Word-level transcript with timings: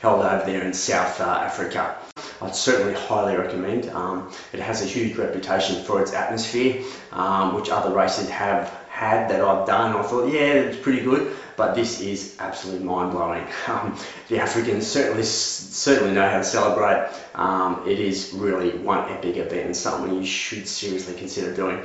held 0.00 0.24
over 0.24 0.44
there 0.44 0.62
in 0.62 0.72
South 0.72 1.20
uh, 1.20 1.24
Africa. 1.24 1.96
I'd 2.42 2.54
certainly 2.54 2.94
highly 2.94 3.36
recommend. 3.36 3.90
Um, 3.90 4.32
it 4.52 4.60
has 4.60 4.82
a 4.82 4.86
huge 4.86 5.16
reputation 5.16 5.84
for 5.84 6.00
its 6.00 6.12
atmosphere, 6.12 6.82
um, 7.12 7.54
which 7.54 7.68
other 7.68 7.94
races 7.94 8.28
have 8.30 8.68
had 8.88 9.28
that 9.30 9.40
I've 9.40 9.66
done. 9.66 9.94
I 9.94 10.02
thought, 10.02 10.32
yeah, 10.32 10.54
it's 10.54 10.78
pretty 10.78 11.02
good, 11.02 11.36
but 11.56 11.74
this 11.74 12.00
is 12.00 12.36
absolutely 12.38 12.84
mind 12.84 13.12
blowing. 13.12 13.46
Um, 13.68 13.96
the 14.28 14.38
Africans 14.40 14.86
certainly 14.86 15.22
certainly 15.22 16.12
know 16.12 16.28
how 16.28 16.38
to 16.38 16.44
celebrate. 16.44 17.08
Um, 17.34 17.84
it 17.86 18.00
is 18.00 18.32
really 18.34 18.76
one 18.78 19.08
epic 19.10 19.36
event 19.36 19.66
and 19.66 19.76
something 19.76 20.14
you 20.16 20.26
should 20.26 20.66
seriously 20.66 21.14
consider 21.14 21.54
doing. 21.54 21.82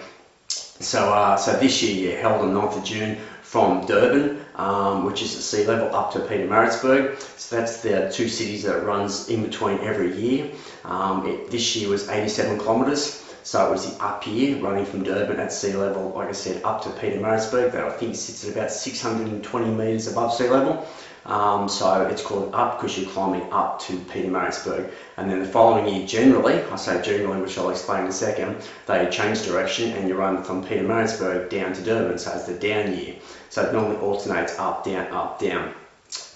So, 0.47 1.13
uh, 1.13 1.37
so 1.37 1.53
this 1.57 1.83
year, 1.83 2.11
yeah, 2.11 2.21
held 2.21 2.41
on 2.41 2.53
9th 2.53 2.77
of 2.77 2.83
June 2.83 3.17
from 3.45 3.85
Durban, 3.85 4.41
um, 4.55 5.05
which 5.05 5.21
is 5.21 5.35
at 5.35 5.41
sea 5.43 5.65
level, 5.65 5.95
up 5.95 6.11
to 6.13 6.19
Peter 6.19 6.47
Pietermaritzburg. 6.47 7.19
So 7.37 7.55
that's 7.55 7.81
the 7.81 8.11
two 8.11 8.27
cities 8.27 8.63
that 8.63 8.75
it 8.75 8.83
runs 8.83 9.29
in 9.29 9.43
between 9.43 9.79
every 9.79 10.19
year. 10.19 10.51
Um, 10.83 11.27
it, 11.27 11.51
this 11.51 11.75
year 11.75 11.89
was 11.89 12.09
87 12.09 12.57
kilometres. 12.59 13.21
So 13.43 13.67
it 13.67 13.69
was 13.69 13.85
the 13.85 14.03
up 14.03 14.25
year, 14.25 14.59
running 14.59 14.85
from 14.85 15.03
Durban 15.03 15.39
at 15.39 15.53
sea 15.53 15.73
level, 15.73 16.11
like 16.15 16.29
I 16.29 16.31
said, 16.31 16.63
up 16.63 16.81
to 16.83 16.89
Peter 16.89 17.17
Pietermaritzburg. 17.17 17.71
That 17.71 17.83
I 17.83 17.91
think 17.91 18.15
sits 18.15 18.43
at 18.43 18.51
about 18.51 18.71
620 18.71 19.65
metres 19.67 20.07
above 20.11 20.33
sea 20.33 20.49
level. 20.49 20.85
Um, 21.25 21.67
so 21.67 22.05
it's 22.05 22.21
called 22.21 22.53
up 22.53 22.77
because 22.77 22.97
you're 22.97 23.09
climbing 23.09 23.51
up 23.51 23.81
to 23.81 23.97
Peter 23.97 24.29
Pietermaritzburg. 24.29 24.91
And 25.17 25.29
then 25.29 25.39
the 25.39 25.47
following 25.47 25.93
year, 25.93 26.07
generally, 26.07 26.61
I 26.63 26.75
say 26.75 27.01
generally, 27.01 27.41
which 27.41 27.57
I'll 27.57 27.71
explain 27.71 28.03
in 28.03 28.09
a 28.09 28.13
second, 28.13 28.57
they 28.85 29.09
change 29.09 29.43
direction 29.43 29.91
and 29.93 30.07
you 30.07 30.15
run 30.15 30.43
from 30.43 30.63
Peter 30.63 30.83
Pietermaritzburg 30.83 31.49
down 31.49 31.73
to 31.73 31.83
Durban. 31.83 32.19
So 32.19 32.31
it's 32.33 32.45
the 32.45 32.53
down 32.53 32.95
year. 32.95 33.15
So 33.49 33.63
it 33.63 33.73
normally 33.73 33.97
alternates 33.97 34.59
up, 34.59 34.83
down, 34.85 35.07
up, 35.07 35.39
down. 35.39 35.73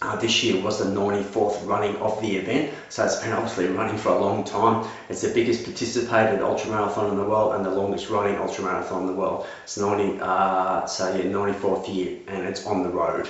Uh, 0.01 0.15
this 0.15 0.43
year 0.43 0.61
was 0.63 0.79
the 0.79 0.85
94th 0.85 1.67
running 1.67 1.95
of 1.97 2.19
the 2.21 2.37
event, 2.37 2.73
so 2.89 3.05
it's 3.05 3.17
been 3.17 3.33
obviously 3.33 3.67
running 3.67 3.97
for 3.97 4.09
a 4.09 4.19
long 4.19 4.43
time. 4.43 4.89
It's 5.09 5.21
the 5.21 5.33
biggest 5.33 5.65
participated 5.65 6.39
ultramarathon 6.39 7.11
in 7.11 7.17
the 7.17 7.23
world 7.23 7.53
and 7.55 7.63
the 7.63 7.69
longest 7.69 8.09
running 8.09 8.35
ultramarathon 8.35 9.01
in 9.01 9.07
the 9.07 9.13
world. 9.13 9.45
It's 9.63 9.77
90, 9.77 10.19
uh, 10.21 10.85
so 10.85 11.15
yeah, 11.15 11.23
94th 11.25 11.93
year, 11.93 12.17
and 12.27 12.47
it's 12.47 12.65
on 12.65 12.83
the 12.83 12.89
road. 12.89 13.27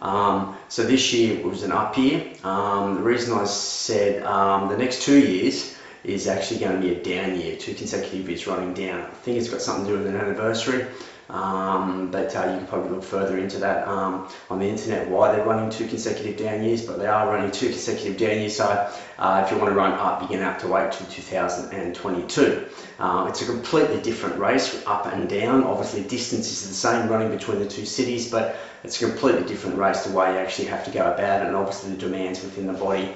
Um, 0.00 0.56
so 0.68 0.84
this 0.84 1.12
year 1.12 1.44
was 1.44 1.62
an 1.62 1.72
up 1.72 1.96
year. 1.96 2.32
Um, 2.44 2.94
the 2.94 3.02
reason 3.02 3.36
I 3.36 3.44
said 3.44 4.22
um, 4.22 4.68
the 4.68 4.76
next 4.76 5.02
two 5.02 5.18
years 5.18 5.76
is 6.04 6.28
actually 6.28 6.60
going 6.60 6.80
to 6.80 6.86
be 6.86 6.94
a 6.94 7.02
down 7.02 7.38
year, 7.38 7.56
two 7.56 7.74
consecutive 7.74 8.28
years 8.28 8.46
running 8.46 8.74
down. 8.74 9.00
I 9.00 9.10
think 9.10 9.38
it's 9.38 9.48
got 9.48 9.60
something 9.60 9.86
to 9.86 9.92
do 9.92 9.98
with 9.98 10.06
an 10.06 10.16
anniversary. 10.16 10.86
Um, 11.30 12.10
but 12.10 12.34
uh, 12.34 12.52
you 12.52 12.58
can 12.58 12.66
probably 12.66 12.90
look 12.90 13.04
further 13.04 13.36
into 13.36 13.58
that 13.58 13.86
um, 13.86 14.28
on 14.48 14.60
the 14.60 14.66
internet 14.66 15.08
why 15.08 15.32
they're 15.32 15.44
running 15.44 15.68
two 15.68 15.86
consecutive 15.86 16.38
down 16.38 16.62
years, 16.64 16.86
but 16.86 16.98
they 16.98 17.06
are 17.06 17.30
running 17.30 17.50
two 17.50 17.68
consecutive 17.68 18.16
down 18.16 18.38
years. 18.38 18.56
So 18.56 18.90
uh, 19.18 19.42
if 19.44 19.52
you 19.52 19.58
want 19.58 19.70
to 19.70 19.76
run 19.76 19.92
up, 19.92 20.20
you're 20.20 20.28
going 20.28 20.40
to 20.40 20.46
have 20.46 20.60
to 20.62 20.68
wait 20.68 20.90
till 20.92 21.06
2022. 21.06 22.66
Uh, 22.98 23.26
it's 23.28 23.42
a 23.42 23.44
completely 23.44 24.00
different 24.00 24.38
race, 24.38 24.82
up 24.86 25.06
and 25.06 25.28
down. 25.28 25.64
Obviously, 25.64 26.02
distance 26.02 26.50
is 26.50 26.66
the 26.66 26.74
same 26.74 27.08
running 27.08 27.30
between 27.30 27.58
the 27.58 27.68
two 27.68 27.84
cities, 27.84 28.30
but 28.30 28.56
it's 28.84 29.00
a 29.00 29.06
completely 29.06 29.44
different 29.46 29.78
race 29.78 30.04
the 30.04 30.16
way 30.16 30.32
you 30.32 30.38
actually 30.38 30.68
have 30.68 30.84
to 30.84 30.90
go 30.90 31.00
about 31.00 31.42
it, 31.42 31.46
and 31.46 31.56
obviously 31.56 31.90
the 31.90 31.96
demands 31.96 32.42
within 32.42 32.66
the 32.66 32.72
body. 32.72 33.14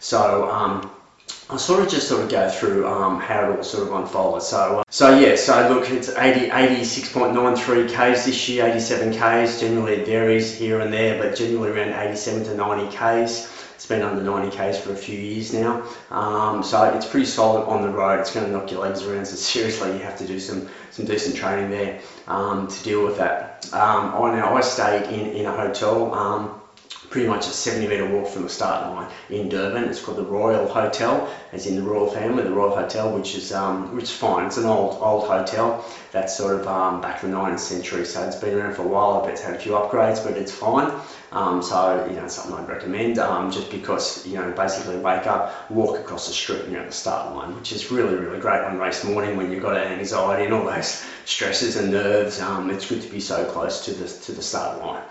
So 0.00 0.50
um, 0.50 0.90
I'll 1.48 1.58
sort 1.58 1.82
of 1.82 1.90
just 1.90 2.08
sort 2.08 2.22
of 2.22 2.30
go 2.30 2.48
through 2.48 2.86
um, 2.88 3.20
how 3.20 3.50
it 3.50 3.56
all 3.56 3.62
sort 3.62 3.86
of 3.86 3.94
unfolded. 3.94 4.42
So, 4.42 4.78
uh, 4.78 4.82
so 4.88 5.18
yeah, 5.18 5.36
so 5.36 5.68
look, 5.68 5.90
it's 5.90 6.08
80, 6.08 6.48
86.93 6.48 7.88
Ks 7.88 8.24
this 8.24 8.48
year, 8.48 8.66
87 8.66 9.12
Ks. 9.12 9.60
Generally 9.60 9.94
it 9.96 10.06
varies 10.06 10.56
here 10.56 10.80
and 10.80 10.92
there, 10.92 11.22
but 11.22 11.36
generally 11.36 11.70
around 11.70 11.92
87 11.92 12.44
to 12.44 12.54
90 12.54 12.96
Ks. 12.96 13.61
It's 13.82 13.88
been 13.88 14.02
under 14.02 14.22
90 14.22 14.56
Ks 14.56 14.78
for 14.78 14.92
a 14.92 14.96
few 14.96 15.18
years 15.18 15.52
now. 15.52 15.84
Um, 16.12 16.62
so 16.62 16.84
it's 16.84 17.04
pretty 17.04 17.26
solid 17.26 17.64
on 17.66 17.82
the 17.82 17.88
road. 17.88 18.20
It's 18.20 18.32
going 18.32 18.46
to 18.46 18.52
knock 18.52 18.70
your 18.70 18.80
legs 18.80 19.02
around. 19.02 19.26
So 19.26 19.34
seriously, 19.34 19.94
you 19.94 19.98
have 20.04 20.16
to 20.18 20.24
do 20.24 20.38
some, 20.38 20.68
some 20.92 21.04
decent 21.04 21.34
training 21.34 21.70
there 21.72 22.00
um, 22.28 22.68
to 22.68 22.84
deal 22.84 23.04
with 23.04 23.18
that. 23.18 23.68
Um, 23.72 24.14
I, 24.14 24.36
now, 24.36 24.56
I 24.56 24.60
stayed 24.60 25.10
in, 25.10 25.34
in 25.34 25.46
a 25.46 25.50
hotel 25.50 26.14
um, 26.14 26.61
pretty 27.12 27.28
much 27.28 27.46
a 27.46 27.50
70 27.50 27.88
metre 27.88 28.06
walk 28.06 28.26
from 28.26 28.42
the 28.42 28.48
start 28.48 28.90
line 28.90 29.08
in 29.28 29.50
Durban. 29.50 29.84
It's 29.84 30.02
called 30.02 30.16
the 30.16 30.24
Royal 30.24 30.66
Hotel, 30.66 31.30
as 31.52 31.66
in 31.66 31.76
the 31.76 31.82
royal 31.82 32.10
family, 32.10 32.42
the 32.42 32.50
Royal 32.50 32.74
Hotel, 32.74 33.12
which 33.14 33.34
is 33.34 33.52
um, 33.52 33.94
which 33.94 34.04
is 34.04 34.10
fine. 34.10 34.46
It's 34.46 34.56
an 34.56 34.64
old 34.64 34.96
old 34.98 35.28
hotel 35.28 35.84
that's 36.10 36.34
sort 36.34 36.58
of 36.58 36.66
um, 36.66 37.02
back 37.02 37.22
in 37.22 37.30
the 37.30 37.36
19th 37.36 37.58
century, 37.58 38.06
so 38.06 38.26
it's 38.26 38.36
been 38.36 38.58
around 38.58 38.74
for 38.74 38.82
a 38.82 38.88
while. 38.88 39.20
I 39.20 39.26
bet 39.26 39.32
it's 39.32 39.42
had 39.42 39.54
a 39.54 39.58
few 39.58 39.72
upgrades, 39.72 40.24
but 40.24 40.38
it's 40.38 40.52
fine. 40.52 40.90
Um, 41.32 41.62
so 41.62 42.06
you 42.08 42.16
know, 42.16 42.28
something 42.28 42.54
I'd 42.54 42.68
recommend. 42.68 43.18
Um, 43.18 43.50
just 43.50 43.70
because 43.70 44.26
you 44.26 44.36
know, 44.36 44.50
basically 44.52 44.96
wake 44.96 45.26
up, 45.26 45.70
walk 45.70 45.98
across 45.98 46.28
the 46.28 46.32
street, 46.32 46.62
and 46.62 46.72
you're 46.72 46.80
at 46.80 46.88
the 46.88 46.94
start 46.94 47.36
line, 47.36 47.54
which 47.54 47.72
is 47.72 47.90
really 47.90 48.14
really 48.14 48.40
great 48.40 48.62
on 48.62 48.78
race 48.78 49.04
morning 49.04 49.36
when 49.36 49.50
you've 49.50 49.62
got 49.62 49.76
anxiety 49.76 50.46
and 50.46 50.54
all 50.54 50.64
those 50.64 51.04
stresses 51.26 51.76
and 51.76 51.92
nerves. 51.92 52.40
Um, 52.40 52.70
it's 52.70 52.88
good 52.88 53.02
to 53.02 53.08
be 53.08 53.20
so 53.20 53.44
close 53.52 53.84
to 53.84 53.90
the 53.92 54.08
to 54.08 54.32
the 54.32 54.42
start 54.42 54.80
line. 54.80 55.02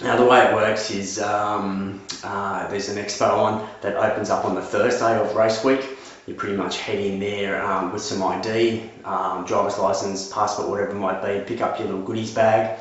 Now 0.00 0.16
the 0.16 0.24
way 0.24 0.46
it 0.46 0.54
works 0.54 0.92
is 0.92 1.18
um, 1.18 2.00
uh, 2.22 2.68
there's 2.68 2.88
an 2.88 3.04
expo 3.04 3.32
on 3.32 3.68
that 3.80 3.96
opens 3.96 4.30
up 4.30 4.44
on 4.44 4.54
the 4.54 4.62
Thursday 4.62 5.18
of 5.18 5.34
race 5.34 5.64
week. 5.64 5.98
You 6.26 6.34
pretty 6.34 6.54
much 6.54 6.78
head 6.78 7.00
in 7.00 7.18
there 7.18 7.60
um, 7.64 7.92
with 7.92 8.02
some 8.02 8.22
ID, 8.22 8.90
um, 9.04 9.44
driver's 9.44 9.76
license, 9.76 10.32
passport, 10.32 10.68
whatever 10.68 10.90
it 10.90 10.94
might 10.94 11.20
be, 11.20 11.44
pick 11.44 11.60
up 11.60 11.80
your 11.80 11.88
little 11.88 12.04
goodies 12.04 12.32
bag, 12.32 12.78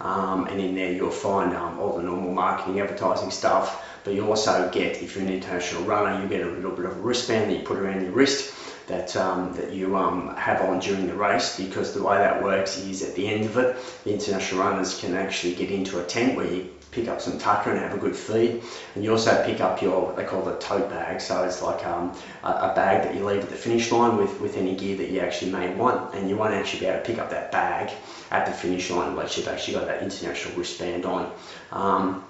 um, 0.00 0.46
and 0.46 0.60
in 0.60 0.76
there 0.76 0.92
you'll 0.92 1.10
find 1.10 1.54
um, 1.54 1.76
all 1.80 1.96
the 1.96 2.04
normal 2.04 2.32
marketing, 2.32 2.78
advertising 2.78 3.32
stuff. 3.32 3.84
But 4.04 4.14
you 4.14 4.28
also 4.28 4.70
get, 4.70 5.02
if 5.02 5.16
you're 5.16 5.24
an 5.24 5.32
international 5.32 5.82
runner, 5.82 6.22
you 6.22 6.28
get 6.28 6.46
a 6.46 6.50
little 6.50 6.70
bit 6.70 6.84
of 6.84 6.92
a 6.92 7.00
wristband 7.00 7.50
that 7.50 7.58
you 7.58 7.64
put 7.64 7.78
around 7.78 8.02
your 8.02 8.12
wrist 8.12 8.54
that, 8.86 9.16
um, 9.16 9.54
that 9.54 9.72
you 9.72 9.96
um, 9.96 10.34
have 10.36 10.60
on 10.62 10.80
during 10.80 11.06
the 11.06 11.14
race 11.14 11.58
because 11.58 11.94
the 11.94 12.02
way 12.02 12.18
that 12.18 12.42
works 12.42 12.78
is 12.78 13.02
at 13.02 13.14
the 13.14 13.28
end 13.28 13.44
of 13.44 13.56
it, 13.56 13.76
the 14.04 14.12
international 14.12 14.60
runners 14.60 15.00
can 15.00 15.14
actually 15.14 15.54
get 15.54 15.70
into 15.70 16.00
a 16.00 16.04
tent 16.04 16.36
where 16.36 16.46
you 16.46 16.70
pick 16.92 17.08
up 17.08 17.20
some 17.20 17.38
tucker 17.38 17.70
and 17.70 17.78
have 17.78 17.94
a 17.94 17.98
good 17.98 18.16
feed. 18.16 18.62
And 18.94 19.04
you 19.04 19.12
also 19.12 19.44
pick 19.44 19.60
up 19.60 19.80
your, 19.80 20.06
what 20.06 20.16
they 20.16 20.24
call 20.24 20.42
the 20.42 20.56
tote 20.56 20.90
bag. 20.90 21.20
So 21.20 21.44
it's 21.44 21.62
like 21.62 21.84
um, 21.86 22.14
a, 22.42 22.74
bag 22.74 23.04
that 23.04 23.14
you 23.14 23.24
leave 23.24 23.42
at 23.42 23.48
the 23.48 23.56
finish 23.56 23.92
line 23.92 24.16
with, 24.16 24.40
with 24.40 24.56
any 24.56 24.74
gear 24.74 24.96
that 24.96 25.10
you 25.10 25.20
actually 25.20 25.52
may 25.52 25.72
want. 25.74 26.14
And 26.14 26.28
you 26.28 26.36
won't 26.36 26.54
actually 26.54 26.80
be 26.80 26.86
able 26.86 27.00
to 27.00 27.04
pick 27.04 27.18
up 27.18 27.30
that 27.30 27.52
bag 27.52 27.92
at 28.30 28.46
the 28.46 28.52
finish 28.52 28.90
line 28.90 29.10
unless 29.10 29.36
you've 29.36 29.48
actually 29.48 29.74
got 29.74 29.86
that 29.86 30.02
international 30.02 30.56
wristband 30.56 31.06
on. 31.06 31.32
Um, 31.70 32.24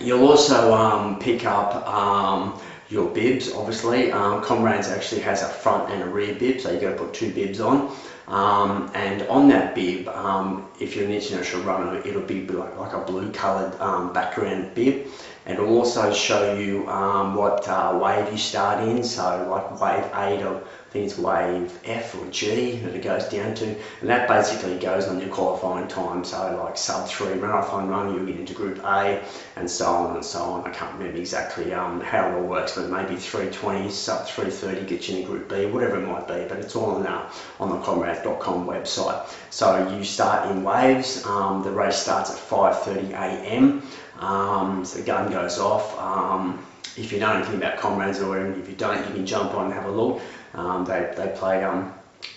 you'll 0.00 0.26
also 0.26 0.74
um, 0.74 1.18
pick 1.18 1.44
up 1.44 1.86
um, 1.86 2.60
your 2.92 3.08
bibs, 3.08 3.48
obviously. 3.48 4.10
Um, 4.10 4.40
Comrades 4.40 4.88
actually 4.88 5.20
has 5.20 5.42
a 5.42 5.48
front 5.48 5.90
and 5.90 6.02
a 6.02 6.06
rear 6.06 6.32
bib, 6.32 6.60
so 6.60 6.70
you've 6.70 6.80
got 6.80 6.88
to 6.88 6.92
put 6.92 7.12
two 7.12 7.30
bibs 7.30 7.60
on. 7.60 7.82
Um, 8.28 8.86
and 8.94 9.22
on 9.28 9.48
that 9.48 9.74
bib, 9.74 10.08
um, 10.08 10.60
if 10.78 10.94
you're 10.94 11.04
an 11.04 11.12
international 11.12 11.62
runner, 11.62 11.98
it'll 12.04 12.22
be 12.22 12.40
like, 12.40 12.76
like 12.76 12.92
a 12.92 12.98
blue 12.98 13.28
coloured 13.28 13.74
um, 13.80 14.08
background 14.08 14.66
bib. 14.74 14.94
And 15.46 15.58
it'll 15.58 15.76
also 15.76 16.12
show 16.12 16.54
you 16.54 16.88
um, 16.88 17.34
what 17.34 17.68
uh, 17.68 17.98
wave 18.00 18.30
you 18.32 18.38
start 18.38 18.86
in, 18.88 19.02
so 19.02 19.48
like 19.50 19.80
wave 19.80 20.10
8 20.14 20.44
or 20.44 20.62
I 20.92 20.92
think 20.92 21.06
it's 21.06 21.18
wave 21.18 21.78
F 21.86 22.14
or 22.16 22.26
G 22.26 22.72
that 22.80 22.94
it 22.94 23.02
goes 23.02 23.24
down 23.24 23.54
to, 23.54 23.64
and 23.64 24.10
that 24.10 24.28
basically 24.28 24.78
goes 24.78 25.08
on 25.08 25.20
your 25.20 25.30
qualifying 25.30 25.88
time. 25.88 26.22
So 26.22 26.62
like 26.62 26.76
sub 26.76 27.08
three 27.08 27.34
marathon 27.36 27.88
run, 27.88 28.14
you'll 28.14 28.26
get 28.26 28.36
into 28.36 28.52
Group 28.52 28.78
A, 28.84 29.24
and 29.56 29.70
so 29.70 29.86
on 29.86 30.16
and 30.16 30.22
so 30.22 30.42
on. 30.42 30.66
I 30.66 30.70
can't 30.70 30.92
remember 30.92 31.18
exactly 31.18 31.72
um, 31.72 32.02
how 32.02 32.28
it 32.28 32.34
all 32.34 32.42
works, 32.42 32.74
but 32.74 32.90
maybe 32.90 33.16
320, 33.16 33.88
sub 33.88 34.26
330 34.26 34.86
gets 34.86 35.08
you 35.08 35.16
into 35.16 35.28
Group 35.28 35.48
B, 35.48 35.64
whatever 35.64 35.96
it 35.98 36.06
might 36.06 36.28
be. 36.28 36.44
But 36.46 36.58
it's 36.58 36.76
all 36.76 36.90
on 36.90 37.06
uh, 37.06 37.32
on 37.58 37.70
the 37.70 37.78
comrades.com 37.78 38.66
website. 38.66 39.26
So 39.48 39.96
you 39.96 40.04
start 40.04 40.50
in 40.50 40.62
waves. 40.62 41.24
Um, 41.24 41.62
the 41.62 41.70
race 41.70 41.96
starts 41.96 42.30
at 42.30 42.36
5:30 42.36 43.12
a.m. 43.12 43.82
Um, 44.22 44.84
so 44.84 44.98
the 44.98 45.04
gun 45.04 45.30
goes 45.30 45.58
off. 45.58 45.98
Um, 45.98 46.64
if 46.96 47.12
you 47.12 47.18
know 47.18 47.32
anything 47.32 47.56
about 47.56 47.78
comrades 47.78 48.20
or 48.20 48.38
if 48.38 48.68
you 48.68 48.74
don't, 48.74 49.06
you 49.08 49.14
can 49.14 49.26
jump 49.26 49.54
on 49.54 49.66
and 49.66 49.74
have 49.74 49.86
a 49.86 49.90
look. 49.90 50.22
Um, 50.54 50.84
they, 50.84 51.12
they 51.16 51.34
play 51.36 51.64
um, 51.64 51.92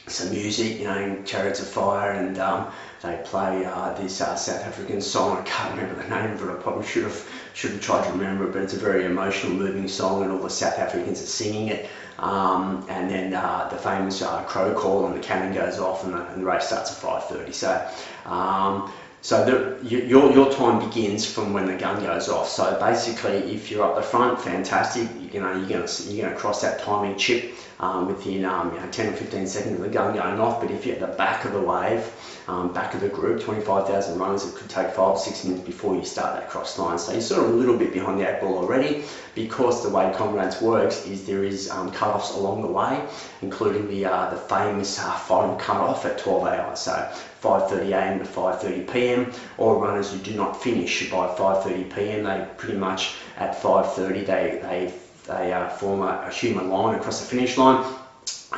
some 0.08 0.32
music, 0.32 0.80
you 0.80 0.86
know, 0.86 1.22
Chariots 1.26 1.60
of 1.60 1.68
Fire, 1.68 2.12
and 2.12 2.38
um, 2.40 2.72
they 3.02 3.22
play 3.26 3.66
uh, 3.66 3.94
this 3.94 4.22
uh, 4.22 4.36
South 4.36 4.62
African 4.62 5.02
song. 5.02 5.38
I 5.38 5.42
can't 5.44 5.76
remember 5.76 6.02
the 6.02 6.10
name 6.10 6.32
of 6.32 6.42
it. 6.42 6.50
I 6.50 6.56
probably 6.56 6.86
should 6.86 7.04
have 7.04 7.30
should 7.54 7.72
have 7.72 7.82
tried 7.82 8.06
to 8.06 8.12
remember 8.12 8.46
it, 8.46 8.54
but 8.54 8.64
it's 8.64 8.74
a 8.74 8.80
very 8.80 9.06
emotional, 9.06 9.56
moving 9.56 9.88
song, 9.88 10.24
and 10.24 10.32
all 10.32 10.40
the 10.40 10.50
South 10.50 10.80
Africans 10.80 11.22
are 11.22 11.28
singing 11.28 11.68
it. 11.68 11.90
Um, 12.18 12.86
and 12.90 13.10
then 13.10 13.34
uh, 13.34 13.68
the 13.70 13.78
famous 13.78 14.22
uh, 14.22 14.44
crow 14.44 14.74
call, 14.74 15.06
and 15.06 15.16
the 15.16 15.20
cannon 15.20 15.54
goes 15.54 15.80
off, 15.80 16.04
and 16.06 16.14
the, 16.14 16.26
and 16.28 16.42
the 16.42 16.46
race 16.46 16.68
starts 16.68 16.92
at 16.92 16.98
5:30. 16.98 17.54
So. 17.54 17.92
Um, 18.26 18.92
so 19.26 19.44
the, 19.44 19.84
your, 19.90 20.32
your 20.32 20.54
time 20.54 20.88
begins 20.88 21.26
from 21.26 21.52
when 21.52 21.66
the 21.66 21.74
gun 21.74 22.00
goes 22.00 22.30
off. 22.30 22.48
So 22.48 22.78
basically, 22.80 23.56
if 23.56 23.72
you're 23.72 23.84
up 23.84 23.96
the 23.96 24.04
front, 24.04 24.40
fantastic. 24.40 25.10
You 25.34 25.42
know 25.42 25.52
you're 25.52 25.68
gonna 25.68 25.92
you're 26.06 26.28
gonna 26.28 26.38
cross 26.38 26.62
that 26.62 26.84
timing 26.84 27.18
chip 27.18 27.56
um, 27.80 28.08
within 28.08 28.46
um, 28.46 28.74
you 28.74 28.80
know, 28.80 28.88
10 28.92 29.14
or 29.14 29.16
15 29.16 29.48
seconds 29.48 29.76
of 29.76 29.82
the 29.82 29.90
gun 29.90 30.16
going 30.16 30.40
off. 30.40 30.62
But 30.62 30.72
if 30.72 30.86
you're 30.86 30.96
at 30.96 31.02
the 31.02 31.18
back 31.18 31.46
of 31.46 31.54
the 31.54 31.62
wave, 31.62 32.10
um, 32.48 32.74
back 32.74 32.94
of 32.94 33.02
the 33.02 33.10
group, 33.10 33.42
25,000 33.42 34.20
runners, 34.20 34.46
it 34.46 34.56
could 34.56 34.70
take 34.70 34.88
five 34.88 35.00
or 35.00 35.18
six 35.18 35.44
minutes 35.44 35.66
before 35.66 35.96
you 35.96 36.06
start 36.06 36.36
that 36.36 36.50
cross 36.50 36.78
line. 36.78 37.00
So 37.00 37.12
you're 37.12 37.22
sort 37.22 37.46
of 37.46 37.52
a 37.52 37.54
little 37.54 37.78
bit 37.78 37.92
behind 37.92 38.20
the 38.20 38.30
eight 38.30 38.42
ball 38.42 38.58
already 38.58 39.04
because 39.34 39.84
the 39.84 39.90
way 39.90 40.14
Comrades 40.16 40.62
works 40.62 41.06
is 41.06 41.26
there 41.26 41.44
is 41.44 41.70
um, 41.70 41.92
cut-offs 41.92 42.36
along 42.36 42.62
the 42.62 42.68
way, 42.68 43.04
including 43.42 43.88
the 43.88 44.06
uh, 44.06 44.30
the 44.30 44.38
famous 44.38 45.00
uh, 45.00 45.12
final 45.12 45.56
cut-off 45.56 46.06
at 46.06 46.18
12 46.18 46.48
hours. 46.48 46.80
So 46.80 47.12
5.30am 47.46 48.20
to 48.20 48.26
5.30pm, 48.26 49.38
All 49.60 49.80
runners 49.80 50.12
who 50.12 50.18
do 50.20 50.34
not 50.34 50.62
finish 50.62 51.12
by 51.12 51.28
5.30pm, 51.28 52.24
they 52.24 52.48
pretty 52.58 52.78
much 52.78 53.16
at 53.38 53.56
5.30 53.62 54.26
they, 54.26 54.60
they, 54.64 54.94
they 55.28 55.54
uh, 55.54 55.70
form 55.70 56.02
a, 56.02 56.26
a 56.28 56.32
human 56.32 56.70
line 56.70 56.96
across 56.96 57.22
the 57.22 57.28
finish 57.28 57.58
line 57.58 57.84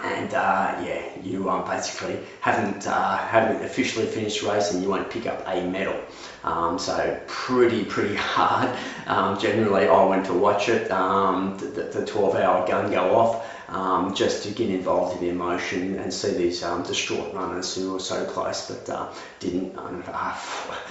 and 0.04 0.34
uh, 0.34 0.76
yeah, 0.84 1.02
you 1.24 1.50
um, 1.50 1.66
basically 1.66 2.20
haven't 2.42 2.88
uh, 2.88 3.18
haven't 3.18 3.64
officially 3.64 4.06
finished 4.06 4.42
the 4.42 4.50
race, 4.50 4.72
and 4.72 4.84
You 4.84 4.90
won't 4.90 5.10
pick 5.10 5.26
up 5.26 5.44
a 5.48 5.62
medal. 5.68 6.00
Um, 6.44 6.78
so 6.78 7.20
pretty 7.28 7.84
pretty 7.86 8.16
hard. 8.36 8.78
Um, 9.08 9.40
generally, 9.40 9.88
I 9.88 10.06
went 10.06 10.26
to 10.28 10.34
watch 10.34 10.70
it. 10.70 10.92
Um, 10.92 11.58
the, 11.58 11.66
the 11.66 12.06
12-hour 12.06 12.68
gun 12.68 12.92
go 12.92 13.16
off. 13.16 13.54
Um, 13.70 14.16
just 14.16 14.44
to 14.44 14.52
get 14.52 14.70
involved 14.70 15.18
in 15.18 15.28
the 15.28 15.30
emotion 15.30 16.00
and 16.00 16.14
see 16.14 16.32
these 16.32 16.64
um, 16.64 16.84
distraught 16.84 17.34
runners 17.34 17.76
who 17.76 17.92
were 17.92 18.00
so 18.00 18.24
close 18.24 18.72
but 18.72 18.90
uh, 18.90 19.12
didn't, 19.42 19.78
uh, 19.78 20.38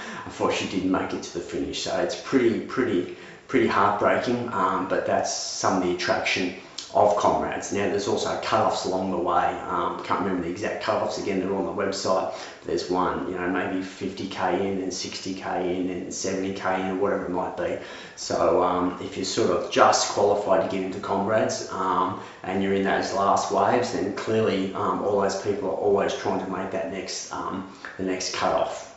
unfortunately, 0.25 0.81
didn't 0.81 0.91
make 0.91 1.11
it 1.11 1.23
to 1.23 1.33
the 1.33 1.39
finish. 1.39 1.81
So 1.81 1.97
it's 2.01 2.21
pretty, 2.21 2.59
pretty, 2.59 3.17
pretty 3.47 3.67
heartbreaking. 3.67 4.47
but 4.47 5.05
that's 5.05 5.35
some 5.35 5.77
of 5.77 5.83
the 5.83 5.95
attraction 5.95 6.55
of 6.93 7.17
comrades. 7.17 7.73
Now 7.73 7.89
there's 7.89 8.07
also 8.07 8.39
cut-offs 8.41 8.85
along 8.85 9.11
the 9.11 9.17
way. 9.17 9.45
Um, 9.67 10.03
can't 10.03 10.21
remember 10.21 10.43
the 10.43 10.49
exact 10.49 10.83
cut-offs 10.83 11.17
again. 11.17 11.39
They're 11.39 11.53
on 11.53 11.65
the 11.65 11.83
website. 11.83 12.33
There's 12.65 12.89
one, 12.89 13.29
you 13.29 13.37
know, 13.37 13.49
maybe 13.49 13.81
50k 13.81 14.61
in 14.61 14.81
and 14.81 14.91
60k 14.91 15.61
in 15.63 15.89
and 15.89 16.07
70k 16.07 16.79
in 16.79 16.91
or 16.91 16.95
whatever 16.95 17.25
it 17.25 17.31
might 17.31 17.57
be. 17.57 17.77
So 18.15 18.63
um, 18.63 18.97
if 19.01 19.17
you're 19.17 19.25
sort 19.25 19.51
of 19.51 19.71
just 19.71 20.09
qualified 20.09 20.69
to 20.69 20.75
get 20.75 20.85
into 20.85 20.99
comrades 20.99 21.69
um, 21.71 22.21
and 22.43 22.63
you're 22.63 22.73
in 22.73 22.83
those 22.83 23.13
last 23.13 23.51
waves, 23.51 23.93
then 23.93 24.15
clearly 24.15 24.73
um, 24.73 25.03
all 25.03 25.21
those 25.21 25.41
people 25.41 25.69
are 25.69 25.73
always 25.77 26.15
trying 26.15 26.43
to 26.43 26.49
make 26.49 26.71
that 26.71 26.91
next 26.91 27.31
um, 27.33 27.71
the 27.97 28.03
next 28.03 28.33
cut-off 28.33 28.96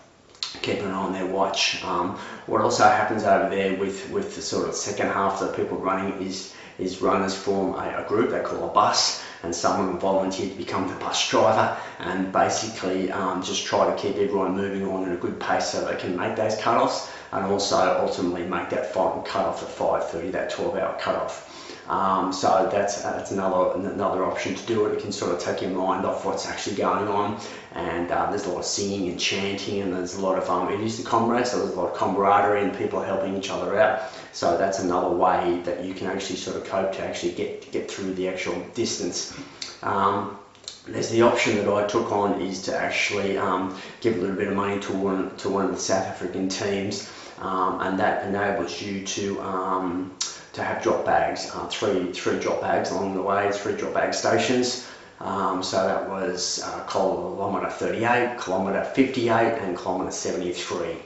keeping 0.63 0.85
an 0.85 0.93
eye 0.93 0.95
on 0.95 1.13
their 1.13 1.27
watch. 1.27 1.83
Um, 1.85 2.17
what 2.47 2.61
also 2.61 2.85
happens 2.85 3.25
over 3.25 3.49
there 3.49 3.77
with, 3.79 4.11
with 4.11 4.35
the 4.35 4.43
sort 4.43 4.69
of 4.69 4.75
second 4.75 5.09
half 5.09 5.41
of 5.41 5.49
the 5.49 5.55
people 5.55 5.79
running 5.79 6.23
is 6.23 6.55
is 6.79 7.03
runners 7.03 7.35
form 7.35 7.75
a, 7.75 8.05
a 8.05 8.09
group 8.09 8.31
they 8.31 8.41
call 8.41 8.71
a 8.71 8.73
bus 8.73 9.23
and 9.43 9.55
someone 9.55 9.99
volunteer 9.99 10.49
to 10.49 10.57
become 10.57 10.89
the 10.89 10.95
bus 10.95 11.29
driver 11.29 11.77
and 11.99 12.33
basically 12.33 13.11
um, 13.11 13.43
just 13.43 13.67
try 13.67 13.95
to 13.95 14.01
keep 14.01 14.17
everyone 14.17 14.57
moving 14.57 14.87
on 14.87 15.05
at 15.05 15.13
a 15.13 15.17
good 15.17 15.39
pace 15.39 15.69
so 15.69 15.85
they 15.85 15.97
can 15.97 16.17
make 16.17 16.37
those 16.37 16.57
cut-offs 16.57 17.11
and 17.33 17.45
also 17.45 17.99
ultimately 18.01 18.45
make 18.45 18.71
that 18.71 18.93
final 18.93 19.21
cut-off 19.23 19.63
at 19.63 19.69
5.30, 19.69 20.33
that 20.33 20.51
12-hour 20.51 20.99
cut-off. 20.99 21.60
Um, 21.91 22.33
so 22.33 22.69
that's 22.71 23.03
that's 23.03 23.33
another 23.33 23.73
another 23.75 24.25
option 24.25 24.55
to 24.55 24.65
do 24.65 24.87
it. 24.87 24.93
It 24.93 25.03
can 25.03 25.11
sort 25.11 25.33
of 25.33 25.41
take 25.41 25.61
your 25.61 25.73
mind 25.73 26.07
off 26.07 26.25
what's 26.25 26.47
actually 26.47 26.77
going 26.77 27.09
on, 27.09 27.41
and 27.73 28.09
uh, 28.13 28.31
there's 28.31 28.45
a 28.45 28.49
lot 28.49 28.61
of 28.61 28.65
singing 28.65 29.09
and 29.09 29.19
chanting, 29.19 29.83
and 29.83 29.93
there's 29.93 30.15
a 30.15 30.21
lot 30.21 30.39
of 30.39 30.49
um, 30.49 30.73
it 30.73 30.81
is 30.81 31.03
the 31.03 31.11
comrades, 31.11 31.51
so 31.51 31.59
there's 31.59 31.73
a 31.73 31.81
lot 31.81 31.91
of 31.91 31.97
camaraderie 31.97 32.63
and 32.63 32.79
people 32.79 33.01
helping 33.01 33.37
each 33.37 33.51
other 33.51 33.77
out. 33.77 34.03
So 34.31 34.57
that's 34.57 34.79
another 34.79 35.11
way 35.11 35.63
that 35.65 35.83
you 35.85 35.93
can 35.93 36.07
actually 36.07 36.37
sort 36.37 36.57
of 36.59 36.65
cope 36.65 36.93
to 36.93 37.05
actually 37.05 37.33
get 37.33 37.73
get 37.73 37.91
through 37.91 38.15
the 38.15 38.29
actual 38.29 38.61
distance. 38.75 39.37
Um, 39.83 40.39
there's 40.87 41.11
the 41.11 41.23
option 41.23 41.57
that 41.57 41.69
I 41.69 41.89
took 41.89 42.13
on 42.13 42.41
is 42.41 42.63
to 42.63 42.77
actually 42.77 43.37
um, 43.37 43.77
give 44.01 44.17
a 44.17 44.21
little 44.21 44.37
bit 44.37 44.47
of 44.47 44.55
money 44.55 44.79
to 44.79 44.93
one 44.93 45.37
to 45.39 45.49
one 45.49 45.65
of 45.65 45.73
the 45.73 45.81
South 45.81 46.07
African 46.07 46.49
teams, 46.49 47.11
um, 47.39 47.81
and 47.81 47.99
that 47.99 48.29
enables 48.29 48.81
you 48.81 49.05
to 49.07 49.41
um, 49.41 50.13
to 50.53 50.63
have 50.63 50.83
drop 50.83 51.05
bags, 51.05 51.51
uh, 51.55 51.67
three 51.69 52.13
three 52.13 52.39
drop 52.39 52.61
bags 52.61 52.91
along 52.91 53.15
the 53.15 53.23
way, 53.23 53.51
three 53.53 53.77
drop 53.77 53.95
bag 53.95 54.15
stations. 54.15 54.87
Um, 55.21 55.63
so 55.63 55.77
that 55.87 56.09
was 56.09 56.63
uh, 56.63 56.85
kilometre 56.85 57.71
38, 57.71 58.41
kilometre 58.43 58.85
58, 58.85 59.59
and 59.59 59.77
kilometre 59.77 60.11
73. 60.11 60.97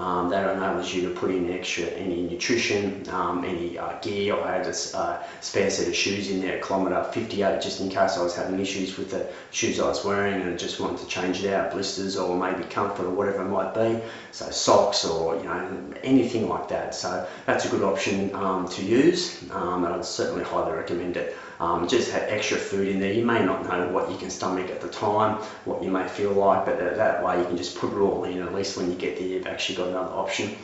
Um, 0.00 0.30
that 0.30 0.56
enables 0.56 0.94
you 0.94 1.02
to 1.10 1.14
put 1.14 1.30
in 1.30 1.52
extra 1.52 1.84
any 1.84 2.22
nutrition, 2.22 3.04
um, 3.10 3.44
any 3.44 3.76
uh, 3.76 3.98
gear. 4.00 4.34
I 4.34 4.56
had 4.56 4.66
a 4.66 4.74
uh, 4.96 5.22
spare 5.42 5.68
set 5.68 5.88
of 5.88 5.94
shoes 5.94 6.30
in 6.30 6.40
there 6.40 6.58
kilometre 6.58 7.04
58 7.12 7.60
just 7.60 7.80
in 7.80 7.90
case 7.90 8.16
I 8.16 8.22
was 8.22 8.34
having 8.34 8.58
issues 8.60 8.96
with 8.96 9.10
the 9.10 9.28
shoes 9.50 9.78
I 9.78 9.88
was 9.88 10.02
wearing 10.02 10.40
and 10.40 10.58
just 10.58 10.80
wanted 10.80 11.00
to 11.00 11.06
change 11.06 11.44
it 11.44 11.52
out, 11.52 11.72
blisters 11.72 12.16
or 12.16 12.34
maybe 12.34 12.64
comfort 12.64 13.04
or 13.04 13.10
whatever 13.10 13.42
it 13.42 13.50
might 13.50 13.74
be. 13.74 14.00
So 14.32 14.48
socks 14.48 15.04
or 15.04 15.36
you 15.36 15.44
know 15.44 15.92
anything 16.02 16.48
like 16.48 16.68
that. 16.68 16.94
So 16.94 17.28
that's 17.44 17.66
a 17.66 17.68
good 17.68 17.82
option 17.82 18.34
um, 18.34 18.68
to 18.68 18.82
use 18.82 19.38
um, 19.50 19.84
and 19.84 19.92
I'd 19.92 20.06
certainly 20.06 20.44
highly 20.44 20.72
recommend 20.72 21.18
it. 21.18 21.36
Um, 21.60 21.86
just 21.86 22.10
have 22.12 22.22
extra 22.22 22.56
food 22.56 22.88
in 22.88 23.00
there. 23.00 23.12
You 23.12 23.24
may 23.24 23.44
not 23.44 23.68
know 23.68 23.88
what 23.88 24.10
you 24.10 24.16
can 24.16 24.30
stomach 24.30 24.70
at 24.70 24.80
the 24.80 24.88
time, 24.88 25.42
what 25.66 25.84
you 25.84 25.90
may 25.90 26.08
feel 26.08 26.32
like, 26.32 26.64
but 26.64 26.78
that 26.78 27.22
way 27.22 27.38
you 27.38 27.44
can 27.44 27.58
just 27.58 27.76
put 27.78 27.92
it 27.92 27.98
all 27.98 28.24
in. 28.24 28.40
At 28.40 28.54
least 28.54 28.78
when 28.78 28.90
you 28.90 28.96
get 28.96 29.18
there, 29.18 29.26
you've 29.26 29.46
actually 29.46 29.76
got 29.76 29.88
another 29.88 30.14
option. 30.14 30.56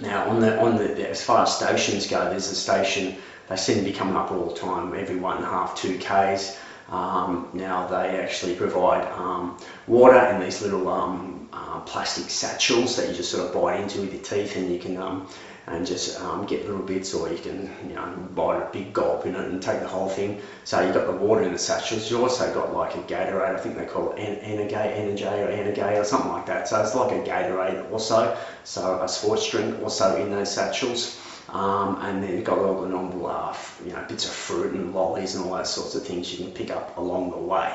Now, 0.00 0.30
on 0.30 0.40
the 0.40 0.58
on 0.58 0.76
the 0.76 1.10
as 1.10 1.22
far 1.22 1.42
as 1.42 1.54
stations 1.54 2.06
go, 2.06 2.30
there's 2.30 2.50
a 2.50 2.54
station. 2.54 3.18
They 3.48 3.56
seem 3.56 3.76
to 3.76 3.84
be 3.84 3.92
coming 3.92 4.16
up 4.16 4.32
all 4.32 4.48
the 4.48 4.56
time, 4.56 4.94
every 4.94 5.16
one 5.16 5.36
and 5.36 5.44
a 5.44 5.48
half, 5.48 5.74
two 5.74 5.98
k's. 5.98 6.56
Um, 6.88 7.48
now 7.52 7.86
they 7.86 8.18
actually 8.18 8.54
provide 8.54 9.06
um, 9.12 9.58
water 9.86 10.18
in 10.28 10.40
these 10.40 10.62
little 10.62 10.88
um, 10.88 11.48
uh, 11.52 11.80
plastic 11.80 12.30
satchels 12.30 12.96
that 12.96 13.08
you 13.08 13.14
just 13.14 13.30
sort 13.30 13.44
of 13.44 13.52
bite 13.52 13.80
into 13.80 14.00
with 14.00 14.12
your 14.12 14.22
teeth, 14.22 14.56
and 14.56 14.72
you 14.72 14.78
can 14.78 14.96
um, 14.96 15.26
and 15.66 15.86
just 15.86 16.20
um, 16.20 16.46
get 16.46 16.66
little 16.66 16.82
bits, 16.82 17.14
or 17.14 17.30
you 17.30 17.38
can 17.38 17.70
you 17.88 17.94
know 17.94 18.06
bite 18.34 18.58
a 18.58 18.68
big 18.72 18.92
gulp 18.92 19.26
in 19.26 19.34
it 19.34 19.40
and 19.40 19.62
take 19.62 19.80
the 19.80 19.88
whole 19.88 20.08
thing. 20.08 20.40
So 20.64 20.80
you've 20.80 20.94
got 20.94 21.06
the 21.06 21.12
water 21.12 21.42
in 21.42 21.52
the 21.52 21.58
satchels. 21.58 22.10
You 22.10 22.22
also 22.22 22.52
got 22.52 22.74
like 22.74 22.94
a 22.94 23.02
Gatorade. 23.02 23.54
I 23.54 23.58
think 23.58 23.76
they 23.76 23.86
call 23.86 24.12
it 24.12 24.18
Energade, 24.18 24.96
Energy 24.96 25.24
or 25.24 25.48
Energade, 25.48 26.00
or 26.00 26.04
something 26.04 26.32
like 26.32 26.46
that. 26.46 26.68
So 26.68 26.80
it's 26.80 26.94
like 26.94 27.12
a 27.12 27.28
Gatorade 27.28 27.90
also. 27.90 28.36
So 28.64 29.00
a 29.00 29.08
sports 29.08 29.48
drink 29.50 29.80
also 29.82 30.16
in 30.20 30.30
those 30.30 30.52
satchels. 30.52 31.18
Um, 31.48 31.98
and 32.00 32.22
then 32.22 32.30
you've 32.34 32.44
got 32.44 32.58
all 32.58 32.80
the 32.80 32.88
normal, 32.88 33.26
uh, 33.26 33.54
you 33.84 33.92
know, 33.92 34.02
bits 34.08 34.24
of 34.24 34.30
fruit 34.30 34.72
and 34.72 34.94
lollies 34.94 35.34
and 35.34 35.44
all 35.44 35.56
those 35.58 35.72
sorts 35.72 35.94
of 35.94 36.06
things 36.06 36.32
you 36.32 36.44
can 36.44 36.54
pick 36.54 36.70
up 36.70 36.96
along 36.96 37.30
the 37.30 37.36
way. 37.36 37.74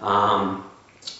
Um, 0.00 0.68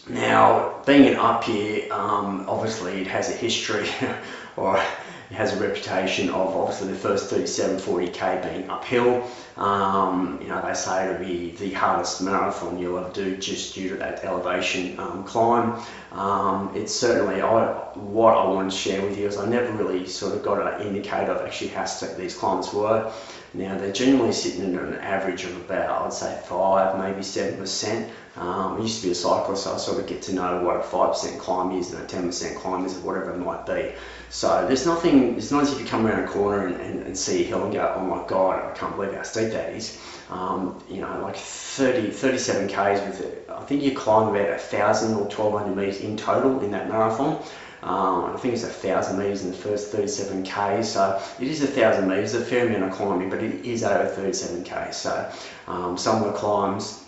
now, 0.09 0.83
being 0.85 1.07
an 1.07 1.17
up 1.17 1.45
here, 1.45 1.93
um, 1.93 2.45
obviously 2.49 3.01
it 3.01 3.07
has 3.07 3.31
a 3.31 3.33
history, 3.33 3.89
or 4.57 4.83
it 5.31 5.35
has 5.35 5.53
a 5.53 5.61
reputation 5.61 6.29
of 6.31 6.55
obviously 6.55 6.89
the 6.89 6.99
first 6.99 7.31
37, 7.31 7.79
40k 7.79 8.43
being 8.43 8.71
uphill. 8.71 9.29
Um, 9.57 10.39
you 10.41 10.49
know, 10.49 10.63
they 10.65 10.75
say 10.75 11.07
it'll 11.09 11.25
be 11.27 11.51
the 11.53 11.73
hardest 11.73 12.23
marathon 12.23 12.79
you'll 12.79 12.99
ever 12.99 13.13
do 13.13 13.37
just 13.37 13.75
due 13.75 13.89
to 13.89 13.97
that 13.97 14.25
elevation 14.25 14.99
um, 15.01 15.25
climb. 15.25 15.81
Um, 16.13 16.73
it's 16.77 16.95
certainly 16.95 17.43
I, 17.43 17.73
what 17.95 18.37
I 18.37 18.47
want 18.47 18.71
to 18.71 18.77
share 18.77 19.03
with 19.03 19.19
you 19.19 19.27
is 19.27 19.37
I 19.37 19.47
never 19.47 19.73
really 19.73 20.07
sort 20.07 20.35
of 20.35 20.45
got 20.45 20.81
an 20.81 20.87
indicator 20.87 21.33
of 21.33 21.45
actually 21.45 21.71
how 21.71 21.87
steep 21.87 22.17
these 22.17 22.37
climbs 22.37 22.73
were. 22.73 23.13
Now 23.55 23.77
they're 23.79 23.93
generally 23.93 24.33
sitting 24.33 24.75
at 24.77 24.83
an 24.83 24.95
average 24.95 25.45
of 25.45 25.57
about 25.57 26.07
I'd 26.07 26.13
say 26.13 26.41
five, 26.47 26.99
maybe 26.99 27.23
seven 27.23 27.59
percent. 27.59 28.13
Um, 28.37 28.77
I 28.77 28.81
used 28.81 29.01
to 29.01 29.07
be 29.07 29.13
a 29.13 29.15
cyclist, 29.15 29.65
so 29.65 29.75
I 29.75 29.79
sort 29.79 29.99
of 29.99 30.07
get 30.07 30.23
to 30.23 30.35
know 30.35 30.63
what 30.63 30.77
a 30.77 30.83
five 30.83 31.13
percent 31.13 31.41
climb 31.41 31.73
is 31.73 31.93
and 31.93 32.03
a 32.03 32.07
ten 32.07 32.27
percent 32.27 32.57
climb 32.59 32.85
is, 32.85 32.97
or 32.97 33.01
whatever 33.01 33.33
it 33.33 33.39
might 33.39 33.65
be. 33.65 33.93
So 34.29 34.67
there's 34.67 34.85
nothing. 34.85 35.37
It's 35.37 35.51
not 35.51 35.63
as 35.63 35.73
if 35.73 35.81
you 35.81 35.87
come 35.87 36.07
around 36.07 36.25
a 36.25 36.29
corner 36.29 36.67
and, 36.67 36.81
and, 36.81 37.03
and 37.07 37.17
see 37.17 37.45
a 37.45 37.47
hill 37.47 37.65
and 37.65 37.73
go, 37.73 37.95
oh 37.97 38.05
my 38.05 38.27
god, 38.27 38.71
I 38.71 38.77
can't 38.77 38.95
believe 38.95 39.15
how 39.15 39.23
steep 39.23 39.53
that 39.53 39.73
is. 39.73 39.99
Um, 40.29 40.83
you 40.91 41.01
know, 41.01 41.21
like 41.23 41.37
30, 41.37 42.11
37 42.11 42.69
k's 42.69 43.01
with 43.01 43.21
it. 43.21 43.49
I 43.49 43.63
think 43.65 43.83
you 43.83 43.95
climb 43.95 44.29
about 44.29 44.51
a 44.51 44.59
thousand 44.59 45.15
or 45.15 45.25
1200 45.25 45.75
meters 45.75 46.01
in 46.01 46.17
total 46.17 46.61
in 46.61 46.73
that 46.73 46.89
marathon. 46.89 47.43
Um, 47.83 48.35
I 48.35 48.37
think 48.39 48.55
it's 48.55 48.65
a 48.65 48.69
thousand 48.69 49.19
meters 49.19 49.45
in 49.45 49.53
the 49.53 49.57
first 49.57 49.93
37 49.93 50.43
k's, 50.43 50.89
so 50.89 51.23
it 51.41 51.47
is 51.47 51.63
a 51.63 51.67
thousand 51.69 52.09
meters, 52.09 52.35
a 52.35 52.45
fair 52.45 52.67
amount 52.67 52.85
of 52.85 52.93
climbing, 52.93 53.31
but 53.31 53.43
it 53.43 53.65
is 53.65 53.85
over 53.85 54.07
37 54.07 54.65
k's. 54.65 54.97
So 54.97 55.31
um, 55.69 55.97
some 55.97 56.25
of 56.25 56.33
the 56.33 56.39
climbs, 56.39 57.05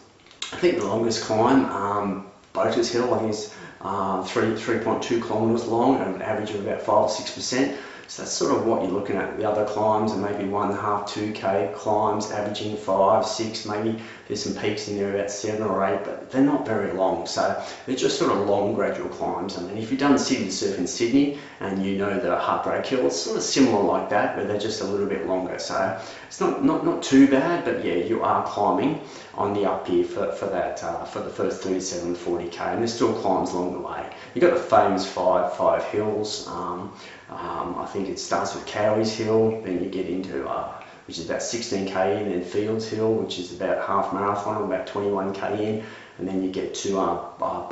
I 0.53 0.57
think 0.57 0.79
the 0.79 0.87
longest 0.87 1.25
climb, 1.25 1.67
um, 1.67 2.27
Botha's 2.55 2.91
Hill, 2.91 3.13
I 3.13 3.19
think 3.19 3.31
is 3.31 3.55
uh, 3.83 4.23
3, 4.25 4.55
3.2 4.55 5.23
kilometres 5.27 5.67
long, 5.67 6.01
and 6.01 6.17
an 6.17 6.23
average 6.23 6.51
of 6.51 6.67
about 6.67 6.81
5 6.81 6.89
or 6.89 7.09
6%. 7.09 7.77
So 8.09 8.23
that's 8.23 8.33
sort 8.33 8.57
of 8.57 8.65
what 8.65 8.83
you're 8.83 8.91
looking 8.91 9.17
at. 9.17 9.37
The 9.37 9.47
other 9.47 9.67
climbs 9.67 10.13
are 10.13 10.17
maybe 10.17 10.49
one 10.49 10.71
and 10.71 10.79
a 10.79 10.81
half, 10.81 11.07
two 11.13 11.31
k 11.33 11.71
climbs, 11.75 12.31
averaging 12.31 12.79
five, 12.79 13.27
six, 13.27 13.67
maybe 13.67 14.03
There's 14.29 14.43
some 14.43 14.55
peaks 14.55 14.89
in 14.89 14.99
there 14.99 15.15
about 15.15 15.31
seven 15.31 15.63
or 15.63 15.85
eight, 15.85 16.05
but 16.05 16.31
they're 16.31 16.43
not 16.43 16.67
very 16.67 16.93
long. 16.93 17.27
So 17.27 17.65
they're 17.87 17.97
just 17.97 18.19
sort 18.19 18.31
of 18.31 18.47
long, 18.47 18.75
gradual 18.75 19.09
climbs. 19.09 19.57
I 19.57 19.63
mean, 19.63 19.79
if 19.79 19.91
you've 19.91 20.01
done 20.01 20.19
Sydney 20.19 20.51
Surf 20.51 20.79
in 20.79 20.87
Sydney 20.87 21.39
and 21.61 21.85
you 21.85 21.97
know 21.97 22.21
the 22.21 22.37
Heartbreak 22.39 22.85
Hill, 22.85 23.07
it's 23.07 23.17
sort 23.17 23.39
of 23.39 23.43
similar 23.43 23.83
like 23.83 24.11
that, 24.11 24.37
but 24.37 24.47
they're 24.47 24.61
just 24.61 24.83
a 24.83 24.85
little 24.85 25.07
bit 25.07 25.27
longer. 25.27 25.59
So 25.59 25.99
it's 26.27 26.41
not, 26.41 26.63
not, 26.63 26.85
not 26.85 27.03
too 27.03 27.27
bad, 27.27 27.65
but 27.65 27.85
yeah, 27.85 27.95
you 27.95 28.23
are 28.23 28.47
climbing 28.47 29.01
on 29.39 29.55
the 29.55 29.65
up 29.65 29.87
here 29.87 30.05
for, 30.05 30.33
for 30.33 30.47
that 30.47 30.83
uh, 30.83 31.05
for 31.05 31.21
the 31.21 31.31
first 31.31 31.63
37 31.63 32.17
40k 32.17 32.61
and 32.73 32.81
there's 32.81 32.93
still 32.93 33.15
climbs 33.21 33.53
along 33.53 33.73
the 33.73 33.79
way 33.79 34.13
you've 34.35 34.43
got 34.43 34.53
the 34.53 34.61
famous 34.61 35.09
five 35.09 35.57
five 35.57 35.85
hills 35.85 36.47
um, 36.49 36.93
um, 37.31 37.79
I 37.79 37.87
think 37.87 38.09
it 38.09 38.19
starts 38.19 38.55
with 38.55 38.67
Cowie's 38.67 39.15
Hill 39.15 39.63
then 39.63 39.83
you 39.83 39.89
get 39.89 40.07
into 40.07 40.47
uh, 40.49 40.83
which 41.09 41.19
is 41.19 41.25
about 41.25 41.41
16k 41.41 42.21
in, 42.21 42.29
then 42.29 42.45
Fields 42.45 42.87
Hill, 42.87 43.15
which 43.15 43.39
is 43.39 43.53
about 43.55 43.85
half 43.87 44.13
marathon, 44.13 44.63
about 44.63 44.87
21k 44.87 45.59
in, 45.59 45.85
and 46.19 46.29
then 46.29 46.43
you 46.43 46.51
get 46.51 46.75
to 46.75 46.99
uh, 46.99 47.29
uh, 47.41 47.69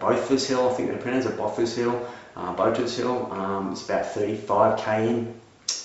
Bothers 0.00 0.48
Hill, 0.48 0.68
I 0.68 0.74
think 0.74 0.90
they 0.90 0.96
pronounce 0.96 1.24
it 1.24 1.38
Bothers 1.38 1.76
Hill, 1.76 2.08
uh, 2.34 2.52
Bothers 2.52 2.96
Hill, 2.96 3.32
um, 3.32 3.72
it's 3.72 3.84
about 3.84 4.06
35k 4.06 5.08
in, 5.08 5.40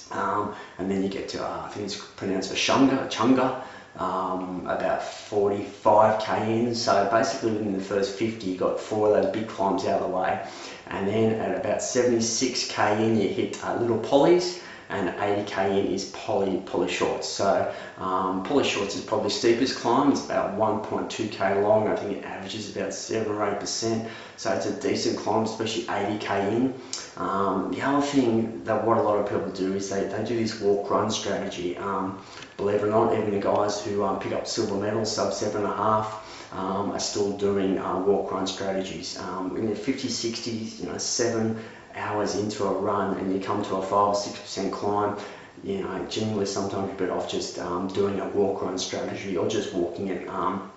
um, 0.10 0.56
and 0.80 0.90
then 0.90 1.04
you 1.04 1.10
get 1.10 1.30
to, 1.30 1.46
uh, 1.46 1.66
I 1.66 1.70
think 1.70 1.86
it's 1.86 1.98
pronounced 2.16 2.52
Chunga, 2.52 3.08
Chunga, 3.12 3.62
um, 3.98 4.62
about 4.66 5.02
45k 5.02 6.48
in. 6.48 6.76
So 6.76 7.08
basically 7.12 7.52
within 7.52 7.74
the 7.74 7.84
first 7.84 8.18
50, 8.18 8.48
you 8.48 8.58
got 8.58 8.80
four 8.80 9.16
of 9.16 9.24
those 9.24 9.32
big 9.32 9.48
climbs 9.48 9.86
out 9.86 10.02
of 10.02 10.10
the 10.10 10.18
way. 10.18 10.46
And 10.88 11.08
then 11.08 11.34
at 11.34 11.60
about 11.60 11.80
76k 11.80 13.00
in, 13.00 13.22
you 13.22 13.30
hit 13.30 13.64
uh, 13.64 13.76
Little 13.76 14.00
Polly's, 14.00 14.60
and 14.96 15.10
80k 15.10 15.80
in 15.80 15.86
is 15.88 16.06
Polly 16.12 16.62
Polly 16.66 16.88
Shorts. 16.90 17.28
So 17.28 17.74
um, 17.98 18.44
Polly 18.44 18.64
Shorts 18.64 18.96
is 18.96 19.04
probably 19.04 19.30
steepest 19.30 19.78
climb. 19.78 20.12
It's 20.12 20.26
about 20.26 20.58
1.2k 20.58 21.62
long. 21.62 21.88
I 21.88 21.96
think 21.96 22.18
it 22.18 22.24
averages 22.24 22.76
about 22.76 22.94
seven 22.94 23.34
or 23.34 23.50
eight 23.50 23.60
percent. 23.60 24.08
So 24.38 24.54
it's 24.54 24.66
a 24.66 24.82
decent 24.82 25.20
climb, 25.20 25.44
especially 25.44 25.84
80k 25.84 26.52
in. 26.52 26.74
Um, 27.18 27.72
the 27.72 27.82
other 27.82 28.06
thing 28.06 28.64
that 28.66 28.86
what 28.86 28.98
a 28.98 29.02
lot 29.02 29.18
of 29.18 29.30
people 29.30 29.50
do 29.52 29.74
is 29.74 29.90
they, 29.90 30.04
they 30.06 30.24
do 30.24 30.38
this 30.38 30.60
walk 30.60 30.90
run 30.90 31.10
strategy. 31.10 31.78
Um, 31.78 32.22
believe 32.58 32.82
it 32.82 32.84
or 32.84 32.88
not, 32.88 33.14
even 33.14 33.32
the 33.32 33.40
guys 33.40 33.84
who 33.84 34.04
um, 34.04 34.20
pick 34.20 34.34
up 34.34 34.48
silver 34.48 34.76
medals, 34.76 35.14
sub 35.14 35.34
seven 35.34 35.64
and 35.64 35.72
a 35.72 35.76
half. 35.76 36.22
Um, 36.54 36.92
are 36.92 37.00
still 37.00 37.36
doing 37.38 37.80
uh, 37.80 38.00
walk 38.00 38.32
run 38.32 38.48
strategies. 38.48 39.20
Um, 39.20 39.58
in 39.58 39.66
the 39.66 39.76
50s, 39.76 40.06
60s, 40.06 40.80
you 40.80 40.86
know, 40.86 40.98
seven, 40.98 41.60
hours 41.96 42.36
into 42.36 42.66
a 42.66 42.72
run 42.72 43.18
and 43.18 43.34
you 43.34 43.40
come 43.40 43.64
to 43.64 43.76
a 43.76 43.82
5 43.82 43.92
or 43.94 44.14
6% 44.14 44.72
climb, 44.72 45.18
you 45.64 45.80
know, 45.80 46.06
generally 46.10 46.46
sometimes 46.46 46.88
you're 46.90 46.98
better 46.98 47.14
off 47.14 47.32
just 47.32 47.60
um, 47.60 47.88
doing 47.88 48.20
a 48.20 48.30
walk 48.30 48.62
run 48.62 48.78
strategy 48.78 49.38
or 49.38 49.48
just 49.48 49.74
walking 49.74 50.10
it. 50.10 50.28
Um, 50.30 50.70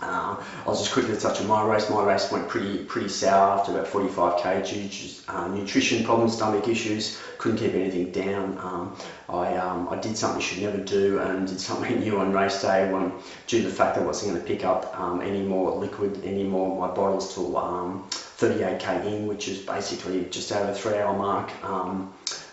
uh, 0.00 0.36
I'll 0.66 0.76
just 0.76 0.92
quickly 0.92 1.16
on 1.16 1.46
my 1.46 1.64
race. 1.64 1.88
My 1.88 2.04
race 2.04 2.30
went 2.30 2.48
pretty 2.48 2.84
pretty 2.84 3.08
sour 3.08 3.58
after 3.58 3.72
about 3.72 3.86
45k 3.86 4.68
due 4.68 4.88
to 4.88 5.34
uh, 5.34 5.48
nutrition 5.48 6.04
problems, 6.04 6.34
stomach 6.34 6.68
issues, 6.68 7.16
couldn't 7.38 7.56
keep 7.56 7.72
anything 7.72 8.10
down. 8.10 8.58
Um, 8.58 8.92
I, 9.28 9.54
um, 9.54 9.88
I 9.88 9.96
did 9.96 10.16
something 10.16 10.36
I 10.36 10.44
should 10.44 10.58
never 10.58 10.76
do 10.76 11.18
and 11.18 11.48
did 11.48 11.60
something 11.60 11.98
new 12.00 12.18
on 12.18 12.32
race 12.32 12.60
day 12.60 12.90
when, 12.90 13.14
due 13.46 13.62
to 13.62 13.68
the 13.68 13.74
fact 13.74 13.94
that 13.94 14.02
I 14.02 14.04
wasn't 14.04 14.32
going 14.32 14.42
to 14.42 14.46
pick 14.46 14.64
up 14.64 14.90
um, 14.92 15.22
any 15.22 15.40
more 15.40 15.70
liquid 15.70 16.18
any 16.22 16.40
anymore. 16.42 16.76
My 16.76 16.88
bottles 16.88 17.32
till 17.32 17.56
um, 17.56 18.04
38k 18.36 19.02
in, 19.02 19.26
which 19.26 19.48
is 19.48 19.58
basically 19.58 20.26
just 20.30 20.52
over 20.52 20.70
three 20.72 20.96
hour 20.96 21.12
mark. 21.14 21.54
Um, 21.64 22.04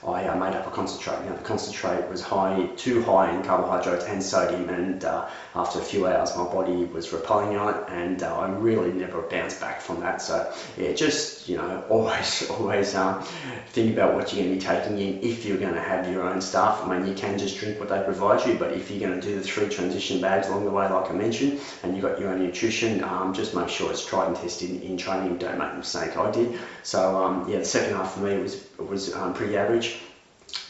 I 0.06 0.26
uh, 0.26 0.38
made 0.38 0.56
up 0.56 0.68
a 0.68 0.72
concentrate. 0.72 1.26
Now 1.26 1.36
the 1.36 1.44
concentrate 1.44 2.10
was 2.10 2.22
high, 2.22 2.68
too 2.76 3.02
high 3.04 3.34
in 3.36 3.44
carbohydrates 3.44 4.06
and 4.06 4.22
sodium, 4.22 4.70
and 4.70 5.04
uh, 5.04 5.30
after 5.56 5.80
a 5.80 5.82
few 5.82 6.08
hours, 6.08 6.36
my 6.36 6.44
body 6.44 6.86
was 6.86 7.14
repelling 7.14 7.56
on 7.56 7.74
it, 7.74 7.84
and 7.90 8.22
uh, 8.22 8.36
I 8.36 8.50
really 8.50 8.92
never 8.92 9.22
bounced 9.22 9.62
back 9.62 9.82
from 9.82 10.02
that. 10.02 10.22
So 10.22 10.54
yeah, 10.78 10.92
just 10.94 11.48
you 11.48 11.56
know, 11.56 11.86
always, 11.90 12.50
always 12.50 12.96
um, 12.96 13.24
think 13.68 13.94
about 13.94 14.14
what 14.14 14.34
you're 14.34 14.44
going 14.44 14.60
to 14.60 14.66
be 14.66 14.76
taking 14.76 14.98
in 14.98 15.24
if 15.24 15.46
you're 15.46 15.58
going 15.58 15.76
to 15.76 15.82
have 15.82 16.12
your 16.12 16.24
own 16.24 16.42
stuff. 16.42 16.84
I 16.84 16.98
mean, 16.98 17.08
you 17.08 17.16
can 17.16 17.38
just 17.38 17.58
drink 17.58 17.80
what 17.80 17.90
they 17.90 18.02
provide 18.04 18.46
you, 18.46 18.56
but 18.56 18.74
if 18.74 18.92
you're 18.92 19.00
going 19.00 19.20
to 19.20 19.26
do 19.26 19.36
the 19.36 19.44
three 19.44 19.70
transition 19.70 20.20
bags 20.20 20.48
along 20.48 20.66
the 20.66 20.72
way, 20.72 20.90
like 20.90 21.10
I 21.10 21.14
mentioned, 21.14 21.60
and 21.84 21.94
you've 21.96 22.04
got 22.04 22.20
your 22.20 22.30
own 22.32 22.40
nutrition, 22.40 23.04
um, 23.04 23.34
just 23.34 23.56
make 23.56 23.70
sure 23.70 23.90
it's 23.92 24.06
tried 24.06 24.28
and 24.28 24.36
tested 24.36 24.70
in, 24.70 24.82
in 24.82 24.98
training. 24.98 25.38
Don't 25.38 25.58
make 25.58 25.72
the 25.72 25.78
mistake 25.78 26.18
I 26.18 26.30
did. 26.32 26.60
So 26.84 27.24
um, 27.24 27.50
yeah, 27.50 27.60
the 27.60 27.66
second 27.66 27.96
half 27.96 28.16
for 28.16 28.20
me 28.20 28.38
was 28.38 28.64
was 28.78 29.14
um, 29.14 29.34
pretty 29.34 29.56
average. 29.56 29.93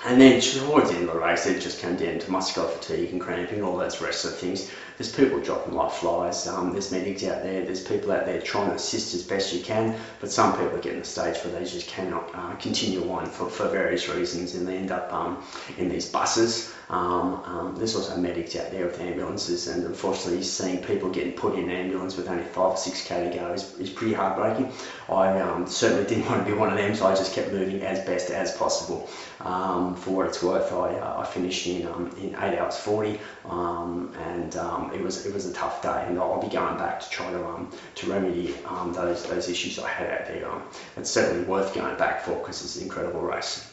And 0.05 0.19
then 0.19 0.41
towards 0.41 0.89
the 0.89 0.97
end 0.97 1.07
of 1.07 1.13
the 1.13 1.19
race, 1.19 1.45
it 1.45 1.61
just 1.61 1.79
came 1.79 1.95
down 1.95 2.19
to 2.19 2.31
muscular 2.31 2.67
fatigue 2.67 3.11
and 3.11 3.21
cramping, 3.21 3.63
all 3.63 3.77
those 3.77 4.01
rest 4.01 4.25
of 4.25 4.37
things. 4.37 4.69
There's 4.97 5.13
people 5.13 5.39
dropping 5.39 5.73
like 5.73 5.91
flies. 5.91 6.45
Um, 6.45 6.71
there's 6.71 6.91
medics 6.91 7.23
out 7.23 7.41
there. 7.43 7.63
There's 7.63 7.83
people 7.83 8.11
out 8.11 8.25
there 8.25 8.41
trying 8.41 8.69
to 8.69 8.75
assist 8.75 9.13
as 9.13 9.23
best 9.23 9.53
you 9.53 9.63
can. 9.63 9.97
But 10.19 10.31
some 10.31 10.51
people 10.53 10.75
are 10.75 10.81
getting 10.81 10.99
the 10.99 11.05
stage 11.05 11.37
where 11.43 11.53
they 11.53 11.65
just 11.65 11.87
cannot 11.87 12.29
uh, 12.33 12.55
continue 12.55 13.09
on 13.11 13.25
for, 13.27 13.49
for 13.49 13.67
various 13.69 14.09
reasons, 14.09 14.55
and 14.55 14.67
they 14.67 14.77
end 14.77 14.91
up 14.91 15.11
um, 15.11 15.43
in 15.77 15.89
these 15.89 16.09
buses. 16.09 16.73
Um, 16.89 17.41
um, 17.45 17.75
there's 17.77 17.95
also 17.95 18.17
medics 18.17 18.55
out 18.55 18.71
there 18.71 18.85
with 18.85 18.99
ambulances, 18.99 19.67
and 19.67 19.83
unfortunately, 19.85 20.43
seeing 20.43 20.83
people 20.83 21.09
getting 21.09 21.33
put 21.33 21.55
in 21.55 21.69
an 21.69 21.71
ambulance 21.71 22.17
with 22.17 22.27
only 22.27 22.43
five 22.43 22.73
or 22.73 22.77
six 22.77 23.03
k 23.03 23.29
to 23.29 23.37
go 23.37 23.53
is, 23.53 23.73
is 23.79 23.89
pretty 23.89 24.13
heartbreaking. 24.13 24.71
I 25.09 25.39
um, 25.39 25.67
certainly 25.67 26.05
didn't 26.05 26.25
want 26.29 26.45
to 26.45 26.51
be 26.51 26.57
one 26.57 26.69
of 26.69 26.77
them, 26.77 26.95
so 26.95 27.07
I 27.07 27.15
just 27.15 27.33
kept 27.33 27.51
moving 27.51 27.81
as 27.81 27.99
best 28.05 28.29
as 28.29 28.51
possible. 28.57 29.07
Um, 29.41 29.95
for 29.95 30.11
what 30.11 30.27
it's 30.27 30.41
worth, 30.41 30.71
I, 30.71 30.95
uh, 30.95 31.21
I 31.21 31.25
finished 31.25 31.67
in 31.67 31.87
um, 31.87 32.09
in 32.17 32.35
eight 32.35 32.57
hours 32.57 32.77
forty, 32.77 33.19
um, 33.45 34.13
and 34.19 34.55
it 34.93 35.01
was 35.01 35.25
it 35.25 35.33
was 35.33 35.45
a 35.45 35.53
tough 35.53 35.81
day, 35.81 36.05
and 36.07 36.19
I'll 36.19 36.41
be 36.41 36.49
going 36.49 36.77
back 36.77 36.99
to 37.01 37.09
try 37.09 37.31
to 37.31 37.67
to 37.95 38.11
remedy 38.11 38.55
those 38.93 39.23
those 39.23 39.49
issues 39.49 39.79
I 39.79 39.89
had 39.89 40.09
out 40.09 40.27
there. 40.27 40.61
it's 40.97 41.09
certainly 41.11 41.45
worth 41.45 41.73
going 41.73 41.97
back 41.97 42.21
for 42.21 42.35
because 42.35 42.63
it's 42.63 42.75
an 42.77 42.83
incredible 42.83 43.21
race. 43.21 43.72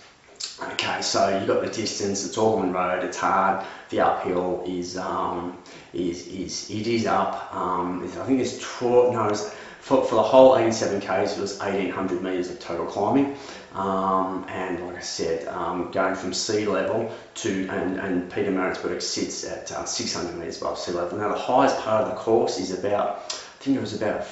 Okay, 0.63 1.01
so 1.03 1.37
you've 1.37 1.47
got 1.47 1.63
the 1.63 1.71
distance, 1.71 2.25
it's 2.27 2.37
all 2.37 2.59
on 2.59 2.73
road, 2.73 3.03
it's 3.03 3.17
hard, 3.17 3.65
the 3.89 4.01
uphill 4.01 4.63
is, 4.67 4.97
um, 4.97 5.57
is, 5.93 6.27
is 6.27 6.71
it 6.71 6.87
is 6.87 7.07
up, 7.07 7.55
um, 7.55 8.03
I 8.05 8.25
think 8.25 8.41
it's 8.41 8.59
12, 8.79 9.13
no, 9.13 9.29
it's, 9.29 9.55
for, 9.81 10.05
for 10.05 10.17
the 10.17 10.23
whole 10.23 10.57
87 10.57 11.01
k's 11.01 11.37
it 11.37 11.41
was 11.41 11.59
1800 11.59 12.23
metres 12.23 12.51
of 12.51 12.61
total 12.61 12.87
climbing, 12.87 13.37
um, 13.75 14.45
and 14.49 14.87
like 14.87 14.97
I 14.97 15.01
said, 15.01 15.49
um, 15.49 15.91
going 15.91 16.15
from 16.15 16.35
sea 16.35 16.67
level 16.67 17.11
to, 17.37 17.69
and, 17.69 17.99
and 17.99 18.31
Pietermaritzburg 18.31 19.01
sits 19.01 19.45
at 19.45 19.73
uh, 19.73 19.85
600 19.87 20.37
metres 20.37 20.61
above 20.61 20.79
sea 20.79 20.93
level. 20.93 21.19
Now 21.19 21.29
the 21.29 21.39
highest 21.39 21.79
part 21.79 22.05
of 22.05 22.11
the 22.11 22.17
course 22.17 22.59
is 22.59 22.79
about, 22.79 23.17
I 23.33 23.63
think 23.65 23.77
it 23.79 23.81
was 23.81 23.95
about 23.95 24.27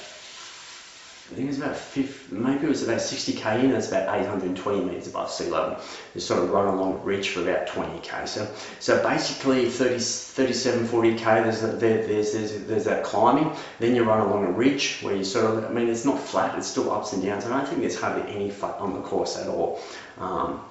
I 1.31 1.35
think 1.35 1.45
it 1.45 1.49
was 1.49 1.59
about 1.59 1.77
50, 1.77 2.35
maybe 2.35 2.65
it 2.65 2.69
was 2.69 2.81
about 2.81 2.97
60k 2.97 3.63
in, 3.63 3.71
it's 3.71 3.89
about 3.89 4.19
820 4.19 4.83
metres 4.83 5.07
above 5.07 5.29
sea 5.29 5.47
level. 5.47 5.79
You 6.15 6.21
sort 6.21 6.43
of 6.43 6.49
run 6.49 6.73
along 6.73 6.93
a 6.93 6.97
ridge 6.97 7.29
for 7.29 7.41
about 7.41 7.67
20k. 7.67 8.27
So, 8.27 8.51
so 8.79 9.03
basically 9.03 9.69
30, 9.69 9.99
37, 9.99 10.87
40k, 10.87 11.23
there's, 11.43 11.61
there, 11.61 11.77
there's, 11.77 12.33
there's, 12.33 12.63
there's 12.65 12.85
that 12.85 13.03
climbing. 13.03 13.55
Then 13.77 13.95
you 13.95 14.05
run 14.05 14.21
along 14.21 14.45
a 14.45 14.51
ridge 14.51 15.01
where 15.01 15.15
you 15.15 15.23
sort 15.23 15.45
of, 15.45 15.65
I 15.65 15.69
mean, 15.69 15.87
it's 15.87 16.03
not 16.03 16.19
flat, 16.19 16.57
it's 16.57 16.67
still 16.67 16.91
ups 16.91 17.13
and 17.13 17.21
downs. 17.21 17.45
I 17.45 17.49
don't 17.49 17.67
think 17.67 17.81
there's 17.81 17.99
hardly 17.99 18.31
any 18.33 18.49
flat 18.49 18.77
on 18.79 18.93
the 18.93 19.01
course 19.01 19.37
at 19.37 19.47
all. 19.47 19.79
Um, 20.17 20.61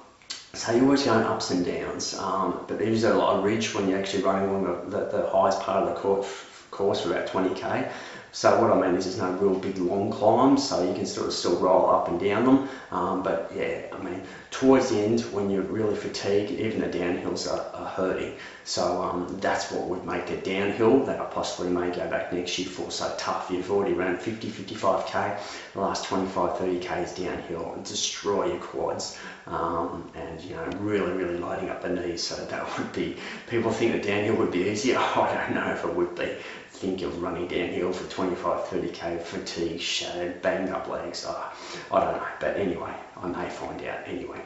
so 0.53 0.73
you're 0.73 0.83
always 0.83 1.03
going 1.03 1.23
ups 1.23 1.51
and 1.51 1.65
downs, 1.65 2.15
um, 2.15 2.65
but 2.67 2.79
there 2.79 2.89
is 2.89 3.05
a 3.05 3.13
lot 3.13 3.37
of 3.37 3.45
ridge 3.45 3.73
when 3.73 3.87
you're 3.87 3.99
actually 3.99 4.23
running 4.23 4.49
along 4.49 4.89
the, 4.89 4.97
the, 4.97 5.17
the 5.17 5.29
highest 5.29 5.61
part 5.61 5.87
of 5.87 5.95
the 5.95 6.01
course, 6.01 6.27
course 6.69 7.01
for 7.01 7.11
about 7.11 7.27
20k. 7.27 7.89
So 8.31 8.61
what 8.61 8.71
I 8.71 8.79
mean 8.79 8.95
is 8.95 9.05
there's 9.05 9.17
no 9.17 9.31
real 9.37 9.59
big 9.59 9.77
long 9.77 10.11
climbs, 10.11 10.67
so 10.67 10.87
you 10.87 10.93
can 10.93 11.05
sort 11.05 11.27
of 11.27 11.33
still 11.33 11.57
roll 11.57 11.89
up 11.89 12.07
and 12.07 12.19
down 12.19 12.45
them. 12.45 12.69
Um, 12.91 13.23
but 13.23 13.51
yeah, 13.55 13.81
I 13.91 13.97
mean, 14.03 14.21
towards 14.51 14.89
the 14.89 14.99
end, 14.99 15.21
when 15.31 15.49
you're 15.49 15.63
really 15.63 15.95
fatigued, 15.95 16.51
even 16.51 16.81
the 16.81 16.87
downhills 16.97 17.51
are, 17.51 17.75
are 17.75 17.87
hurting. 17.87 18.35
So 18.65 19.01
um, 19.01 19.37
that's 19.39 19.71
what 19.71 19.87
would 19.87 20.05
make 20.05 20.29
a 20.29 20.37
downhill 20.41 21.05
that 21.05 21.19
I 21.19 21.25
possibly 21.25 21.71
may 21.71 21.89
go 21.89 22.07
back 22.07 22.31
next 22.31 22.59
year 22.59 22.67
for 22.67 22.91
so 22.91 23.13
tough. 23.17 23.49
You've 23.49 23.71
already 23.71 23.93
ran 23.93 24.17
50, 24.17 24.47
55k, 24.47 25.39
the 25.73 25.81
last 25.81 26.05
25, 26.05 26.57
30k 26.57 27.03
is 27.03 27.13
downhill 27.15 27.73
and 27.73 27.83
destroy 27.83 28.47
your 28.47 28.59
quads. 28.59 29.17
Um, 29.47 30.11
and 30.13 30.39
you 30.41 30.55
know, 30.55 30.65
really, 30.77 31.13
really 31.13 31.37
lighting 31.37 31.69
up 31.69 31.81
the 31.81 31.89
knees. 31.89 32.21
So 32.21 32.35
that 32.35 32.77
would 32.77 32.93
be, 32.93 33.17
people 33.47 33.71
think 33.71 33.93
that 33.93 34.03
downhill 34.03 34.35
would 34.35 34.51
be 34.51 34.69
easier. 34.69 34.97
I 35.15 35.45
don't 35.47 35.55
know 35.55 35.71
if 35.71 35.83
it 35.83 35.95
would 35.95 36.15
be 36.15 36.35
think 36.79 37.01
of 37.01 37.21
running 37.21 37.45
downhill 37.47 37.91
for 37.91 38.09
25, 38.09 38.67
30k, 38.67 39.21
fatigue, 39.21 39.81
shattered, 39.81 40.41
banged 40.41 40.69
up 40.69 40.87
legs. 40.87 41.25
Oh, 41.27 41.53
I 41.91 41.99
don't 41.99 42.15
know, 42.15 42.27
but 42.39 42.55
anyway, 42.55 42.93
I 43.21 43.27
may 43.27 43.49
find 43.49 43.83
out 43.83 44.07
anyway. 44.07 44.41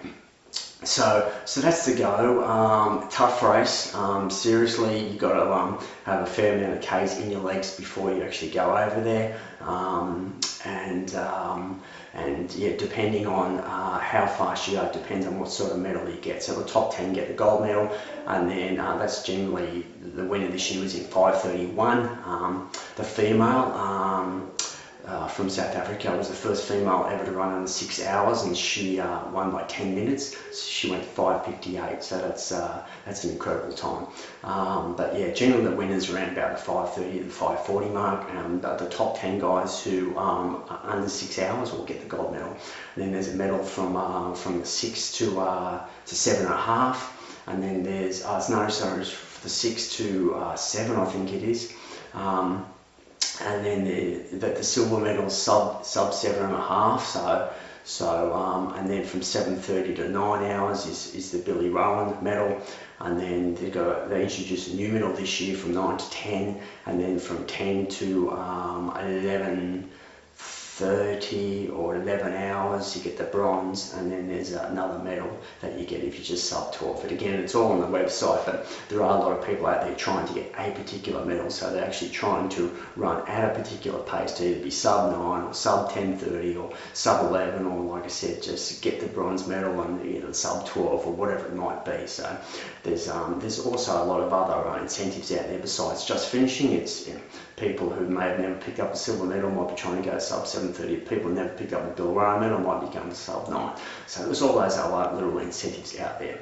So, 0.83 1.31
so 1.45 1.61
that's 1.61 1.85
the 1.85 1.93
go. 1.93 2.43
Um, 2.43 3.07
tough 3.09 3.43
race. 3.43 3.93
Um, 3.93 4.31
seriously, 4.31 5.07
you've 5.07 5.19
got 5.19 5.33
to 5.33 5.53
um, 5.53 5.79
have 6.05 6.21
a 6.21 6.25
fair 6.25 6.57
amount 6.57 6.73
of 6.73 6.81
Ks 6.81 7.19
in 7.19 7.29
your 7.29 7.41
legs 7.41 7.75
before 7.75 8.11
you 8.11 8.23
actually 8.23 8.51
go 8.51 8.75
over 8.75 8.99
there. 8.99 9.37
And 10.65 11.13
um, 11.15 11.81
and 12.13 12.53
yeah, 12.55 12.77
depending 12.77 13.27
on 13.27 13.59
uh, 13.59 13.99
how 13.99 14.27
fast 14.27 14.67
you 14.67 14.75
go, 14.75 14.89
depends 14.93 15.25
on 15.25 15.39
what 15.39 15.51
sort 15.51 15.71
of 15.71 15.79
medal 15.79 16.07
you 16.09 16.17
get. 16.17 16.43
So 16.43 16.59
the 16.59 16.67
top 16.69 16.95
10 16.95 17.13
get 17.13 17.27
the 17.27 17.33
gold 17.33 17.63
medal, 17.63 17.91
and 18.27 18.49
then 18.49 18.79
uh, 18.79 18.97
that's 18.97 19.23
generally 19.23 19.85
the 20.15 20.23
winner 20.23 20.47
this 20.47 20.71
year 20.71 20.81
was 20.81 20.95
in 20.95 21.05
5:31. 21.05 22.25
Um, 22.25 22.69
the 22.95 23.03
female. 23.03 23.73
Um, 23.73 24.51
from 25.33 25.49
South 25.49 25.75
Africa 25.75 26.15
was 26.15 26.29
the 26.29 26.35
first 26.35 26.67
female 26.67 27.07
ever 27.09 27.25
to 27.25 27.31
run 27.31 27.53
under 27.53 27.67
six 27.67 28.03
hours, 28.05 28.43
and 28.43 28.55
she 28.55 28.99
uh, 28.99 29.27
won 29.31 29.51
by 29.51 29.63
10 29.63 29.95
minutes. 29.95 30.35
So 30.51 30.69
she 30.69 30.91
went 30.91 31.03
5:58, 31.03 32.03
so 32.03 32.17
that's 32.19 32.51
uh, 32.51 32.85
that's 33.05 33.23
an 33.23 33.31
incredible 33.31 33.73
time. 33.73 34.07
Um, 34.43 34.95
but 34.95 35.17
yeah, 35.19 35.31
generally 35.31 35.65
the 35.65 35.75
winners 35.75 36.09
around 36.09 36.33
about 36.33 36.57
the 36.57 36.63
5:30 36.63 37.17
to 37.17 37.23
the 37.23 37.31
5:40 37.31 37.93
mark. 37.93 38.33
Um, 38.35 38.61
the, 38.61 38.75
the, 38.75 38.89
top 38.89 39.19
10 39.19 39.39
guys 39.39 39.83
who 39.83 40.15
um, 40.17 40.63
are 40.69 40.81
under 40.83 41.09
six 41.09 41.39
hours 41.39 41.71
will 41.71 41.85
get 41.85 42.01
the 42.01 42.07
gold 42.07 42.31
medal. 42.33 42.55
And 42.95 43.03
then 43.03 43.11
there's 43.11 43.29
a 43.29 43.35
medal 43.35 43.63
from 43.63 43.95
uh, 43.95 44.35
from 44.35 44.59
the 44.59 44.65
six 44.65 45.13
to 45.17 45.41
uh, 45.41 45.85
to 46.05 46.15
seven 46.15 46.45
and 46.45 46.53
a 46.53 46.57
half, 46.57 46.97
and 47.47 47.63
then 47.63 47.83
there's 47.83 48.23
uh, 48.23 48.39
sorry, 48.39 49.05
the 49.43 49.49
six 49.49 49.97
to 49.97 50.35
uh, 50.35 50.55
seven, 50.55 50.95
I 50.95 51.05
think 51.05 51.33
it 51.33 51.43
is. 51.43 51.73
Um, 52.13 52.65
and 53.41 53.65
then 53.65 53.83
the, 53.83 54.37
the, 54.37 54.47
the 54.53 54.63
silver 54.63 54.99
medal 54.99 55.29
sub 55.29 55.85
sub 55.85 56.13
seven 56.13 56.45
and 56.45 56.53
a 56.53 56.61
half. 56.61 57.05
So 57.05 57.51
so 57.83 58.33
um, 58.33 58.73
and 58.75 58.89
then 58.89 59.03
from 59.05 59.21
7:30 59.21 59.95
to 59.97 60.09
nine 60.09 60.49
hours 60.51 60.85
is, 60.85 61.13
is 61.15 61.31
the 61.31 61.39
Billy 61.39 61.69
Rowan 61.69 62.23
medal, 62.23 62.61
and 62.99 63.19
then 63.19 63.55
they 63.55 63.69
go 63.69 64.07
they 64.09 64.23
introduced 64.23 64.71
a 64.71 64.75
new 64.75 64.89
medal 64.89 65.13
this 65.13 65.41
year 65.41 65.57
from 65.57 65.73
nine 65.73 65.97
to 65.97 66.09
10, 66.09 66.61
and 66.85 66.99
then 66.99 67.19
from 67.19 67.45
10 67.45 67.87
to 67.87 68.31
um, 68.31 68.95
11. 68.97 69.89
30 70.77 71.69
or 71.69 71.95
11 71.95 72.33
hours, 72.33 72.95
you 72.95 73.03
get 73.03 73.15
the 73.15 73.25
bronze, 73.25 73.93
and 73.93 74.11
then 74.11 74.27
there's 74.27 74.53
another 74.53 74.97
medal 75.03 75.39
that 75.61 75.77
you 75.77 75.85
get 75.85 76.03
if 76.03 76.17
you 76.17 76.23
just 76.23 76.49
sub 76.49 76.73
12. 76.73 77.03
But 77.03 77.11
again, 77.11 77.39
it's 77.39 77.53
all 77.53 77.73
on 77.73 77.79
the 77.79 77.85
website, 77.85 78.43
but 78.47 78.65
there 78.89 79.03
are 79.03 79.17
a 79.17 79.19
lot 79.19 79.37
of 79.37 79.45
people 79.45 79.67
out 79.67 79.81
there 79.81 79.93
trying 79.95 80.27
to 80.27 80.33
get 80.33 80.51
a 80.57 80.71
particular 80.71 81.23
medal, 81.25 81.51
so 81.51 81.71
they're 81.71 81.85
actually 81.85 82.09
trying 82.09 82.49
to 82.49 82.75
run 82.95 83.27
at 83.27 83.51
a 83.51 83.53
particular 83.53 83.99
pace 83.99 84.31
to 84.33 84.49
either 84.49 84.63
be 84.63 84.71
sub 84.71 85.11
9 85.11 85.43
or 85.43 85.53
sub 85.53 85.91
10:30 85.91 86.57
or 86.57 86.73
sub 86.93 87.27
11, 87.27 87.67
or 87.67 87.95
like 87.95 88.05
I 88.05 88.07
said, 88.07 88.41
just 88.41 88.81
get 88.81 88.99
the 88.99 89.05
bronze 89.05 89.45
medal 89.45 89.79
and 89.81 90.03
you 90.03 90.21
know, 90.21 90.31
sub 90.31 90.65
12 90.65 91.05
or 91.05 91.13
whatever 91.13 91.45
it 91.45 91.55
might 91.55 91.85
be. 91.85 92.07
So 92.07 92.35
there's 92.81 93.07
um, 93.07 93.39
there's 93.39 93.59
also 93.59 94.03
a 94.03 94.05
lot 94.05 94.21
of 94.21 94.33
other 94.33 94.67
uh, 94.67 94.81
incentives 94.81 95.31
out 95.31 95.47
there 95.47 95.59
besides 95.59 96.03
just 96.03 96.29
finishing. 96.29 96.71
It's 96.71 97.07
you 97.07 97.13
know, 97.13 97.21
people 97.57 97.89
who 97.89 98.05
may 98.07 98.29
have 98.29 98.39
never 98.39 98.55
picked 98.55 98.79
up 98.79 98.93
a 98.93 98.97
silver 98.97 99.25
medal 99.25 99.51
might 99.51 99.69
be 99.69 99.75
trying 99.75 100.01
to 100.01 100.09
go 100.09 100.19
sub 100.19 100.45
7:30. 100.45 101.07
People 101.07 101.29
who 101.29 101.35
never 101.35 101.49
picked 101.49 101.73
up 101.73 101.83
a 101.83 101.91
Bill 101.91 102.13
Rowan 102.13 102.41
medal 102.41 102.59
might 102.59 102.81
be 102.81 102.97
going 102.97 103.13
sub 103.13 103.49
9. 103.49 103.75
So 104.07 104.23
there's 104.23 104.41
all 104.41 104.59
those 104.59 104.77
other 104.77 105.15
little 105.15 105.37
incentives 105.39 105.97
out 105.97 106.19
there. 106.19 106.39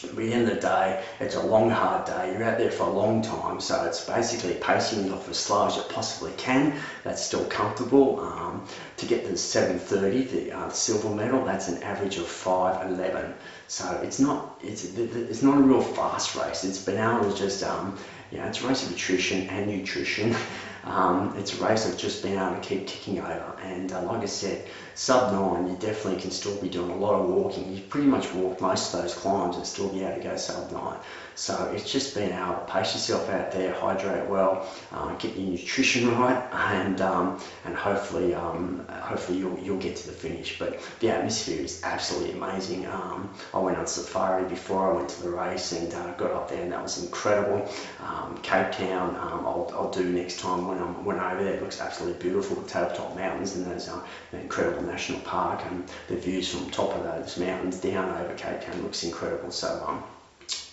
But 0.00 0.10
at 0.10 0.16
the 0.16 0.32
end 0.32 0.48
of 0.48 0.54
the 0.54 0.60
day, 0.60 1.02
it's 1.18 1.34
a 1.34 1.42
long, 1.42 1.70
hard 1.70 2.04
day. 2.04 2.32
You're 2.32 2.44
out 2.44 2.58
there 2.58 2.70
for 2.70 2.84
a 2.84 2.90
long 2.90 3.20
time, 3.20 3.58
so 3.60 3.82
it's 3.84 4.04
basically 4.04 4.54
pacing 4.54 5.02
yourself 5.02 5.28
as 5.28 5.38
slow 5.38 5.66
as 5.66 5.74
you 5.74 5.82
possibly 5.88 6.30
can. 6.36 6.74
That's 7.02 7.20
still 7.20 7.44
comfortable. 7.46 8.20
Um, 8.20 8.64
to 8.98 9.06
get 9.06 9.24
to 9.24 9.32
7:30, 9.32 10.30
the 10.30 10.52
uh, 10.52 10.68
silver 10.70 11.10
medal, 11.10 11.44
that's 11.44 11.66
an 11.66 11.82
average 11.82 12.16
of 12.16 12.26
5:11. 12.26 13.32
So 13.66 14.00
it's 14.04 14.20
not 14.20 14.54
it's 14.60 14.84
it's 14.84 15.42
not 15.42 15.58
a 15.58 15.60
real 15.60 15.80
fast 15.80 16.36
race. 16.36 16.62
It's 16.62 16.78
been 16.78 16.98
able 16.98 17.28
to 17.30 17.36
just 17.36 17.64
um, 17.64 17.96
you 18.30 18.38
know, 18.38 18.44
it's 18.44 18.62
a 18.62 18.68
race 18.68 18.86
of 18.86 18.92
attrition 18.92 19.48
and 19.48 19.66
nutrition. 19.66 20.34
Um, 20.84 21.34
it's 21.36 21.58
a 21.58 21.62
race 21.62 21.86
of 21.86 21.98
just 21.98 22.22
being 22.22 22.36
able 22.36 22.54
to 22.54 22.60
keep 22.60 22.86
ticking 22.86 23.18
over. 23.18 23.58
And 23.62 23.92
uh, 23.92 24.00
like 24.04 24.22
I 24.22 24.26
said, 24.26 24.66
sub 24.98 25.32
nine, 25.32 25.68
you 25.68 25.76
definitely 25.76 26.20
can 26.20 26.32
still 26.32 26.56
be 26.60 26.68
doing 26.68 26.90
a 26.90 26.96
lot 26.96 27.14
of 27.14 27.28
walking. 27.28 27.72
You 27.72 27.80
pretty 27.82 28.08
much 28.08 28.32
walk 28.34 28.60
most 28.60 28.92
of 28.92 29.00
those 29.00 29.14
climbs 29.14 29.54
and 29.54 29.64
still 29.64 29.88
be 29.88 30.02
able 30.02 30.16
to 30.16 30.28
go 30.28 30.36
sub 30.36 30.72
nine. 30.72 30.98
So 31.36 31.70
it's 31.72 31.90
just 31.90 32.16
being 32.16 32.32
able 32.32 32.54
to 32.54 32.64
pace 32.66 32.94
yourself 32.94 33.30
out 33.30 33.52
there, 33.52 33.72
hydrate 33.72 34.28
well, 34.28 34.68
uh, 34.92 35.14
get 35.14 35.36
your 35.36 35.50
nutrition 35.50 36.18
right, 36.18 36.42
and 36.52 37.00
um, 37.00 37.40
and 37.64 37.76
hopefully 37.76 38.34
um, 38.34 38.84
hopefully 38.90 39.38
you'll 39.38 39.56
you'll 39.60 39.78
get 39.78 39.94
to 39.98 40.08
the 40.08 40.12
finish. 40.12 40.58
But 40.58 40.80
the 40.98 41.10
atmosphere 41.10 41.60
is 41.60 41.80
absolutely 41.84 42.32
amazing. 42.32 42.86
Um, 42.86 43.32
I 43.54 43.60
went 43.60 43.78
on 43.78 43.86
safari 43.86 44.48
before 44.48 44.90
I 44.90 44.96
went 44.96 45.10
to 45.10 45.22
the 45.22 45.30
race 45.30 45.70
and 45.70 45.94
uh, 45.94 46.12
got 46.14 46.32
up 46.32 46.48
there, 46.48 46.60
and 46.60 46.72
that 46.72 46.82
was 46.82 47.00
incredible. 47.04 47.70
Um, 48.04 48.36
Cape 48.42 48.72
Town, 48.72 49.10
um, 49.14 49.46
I'll, 49.46 49.70
I'll 49.74 49.92
do 49.92 50.02
next 50.10 50.40
time 50.40 50.66
when 50.66 50.78
I'm 50.78 51.04
when 51.04 51.20
I'm 51.20 51.36
over 51.36 51.44
there. 51.44 51.54
It 51.54 51.62
looks 51.62 51.80
absolutely 51.80 52.20
beautiful. 52.20 52.56
The 52.56 52.68
tabletop 52.68 53.14
mountains 53.14 53.54
and 53.54 53.64
those 53.64 53.88
uh, 53.88 54.04
incredible 54.32 54.87
national 54.88 55.20
park, 55.20 55.62
and 55.70 55.84
the 56.08 56.16
views 56.16 56.48
from 56.48 56.70
top 56.70 56.94
of 56.96 57.04
those 57.04 57.38
mountains 57.38 57.78
down 57.80 58.10
over 58.20 58.34
Cape 58.34 58.60
Town 58.62 58.82
looks 58.82 59.04
incredible. 59.04 59.50
So 59.50 59.84
um, 59.86 60.02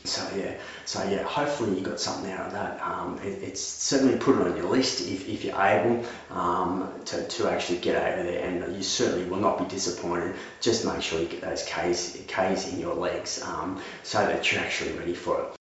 so 0.06 0.22
yeah, 0.38 0.54
so 0.86 1.04
yeah, 1.10 1.24
hopefully 1.24 1.78
you 1.78 1.84
got 1.84 2.00
something 2.00 2.32
out 2.32 2.48
of 2.48 2.54
that. 2.54 2.82
Um, 2.82 3.20
it, 3.24 3.44
it's 3.44 3.62
certainly 3.62 4.18
put 4.18 4.40
it 4.40 4.48
on 4.48 4.56
your 4.56 4.70
list 4.70 5.02
if, 5.02 5.28
if 5.28 5.44
you're 5.44 5.60
able 5.60 6.06
um, 6.30 6.92
to, 7.06 7.28
to 7.28 7.50
actually 7.50 7.80
get 7.80 7.96
over 7.96 8.24
there, 8.24 8.46
and 8.46 8.76
you 8.76 8.84
certainly 8.84 9.28
will 9.28 9.40
not 9.40 9.58
be 9.58 9.66
disappointed. 9.66 10.36
Just 10.62 10.86
make 10.86 11.02
sure 11.02 11.20
you 11.20 11.28
get 11.28 11.42
those 11.42 11.64
K's, 11.64 12.22
K's 12.28 12.72
in 12.72 12.80
your 12.80 12.96
legs 12.96 13.42
um, 13.42 13.82
so 14.04 14.20
that 14.20 14.52
you're 14.52 14.62
actually 14.62 14.94
ready 14.94 15.14
for 15.14 15.42
it. 15.42 15.56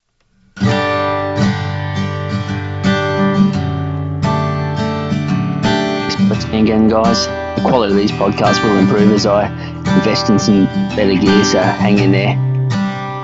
Again, 6.54 6.88
guys, 6.88 7.26
the 7.56 7.62
quality 7.62 7.92
of 7.92 7.98
these 7.98 8.12
podcasts 8.12 8.62
will 8.62 8.78
improve 8.78 9.12
as 9.12 9.26
I 9.26 9.48
invest 9.96 10.30
in 10.30 10.38
some 10.38 10.66
better 10.96 11.14
gear, 11.14 11.44
so 11.44 11.60
hang 11.60 11.98
in 11.98 12.12
there 12.12 12.44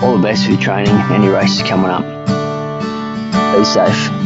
all 0.02 0.16
the 0.16 0.22
best 0.22 0.44
for 0.44 0.52
your 0.52 0.60
training 0.60 0.94
and 0.94 1.22
your 1.22 1.34
races 1.34 1.62
coming 1.62 1.90
up. 1.90 2.04
Be 3.54 3.64
safe. 3.64 4.19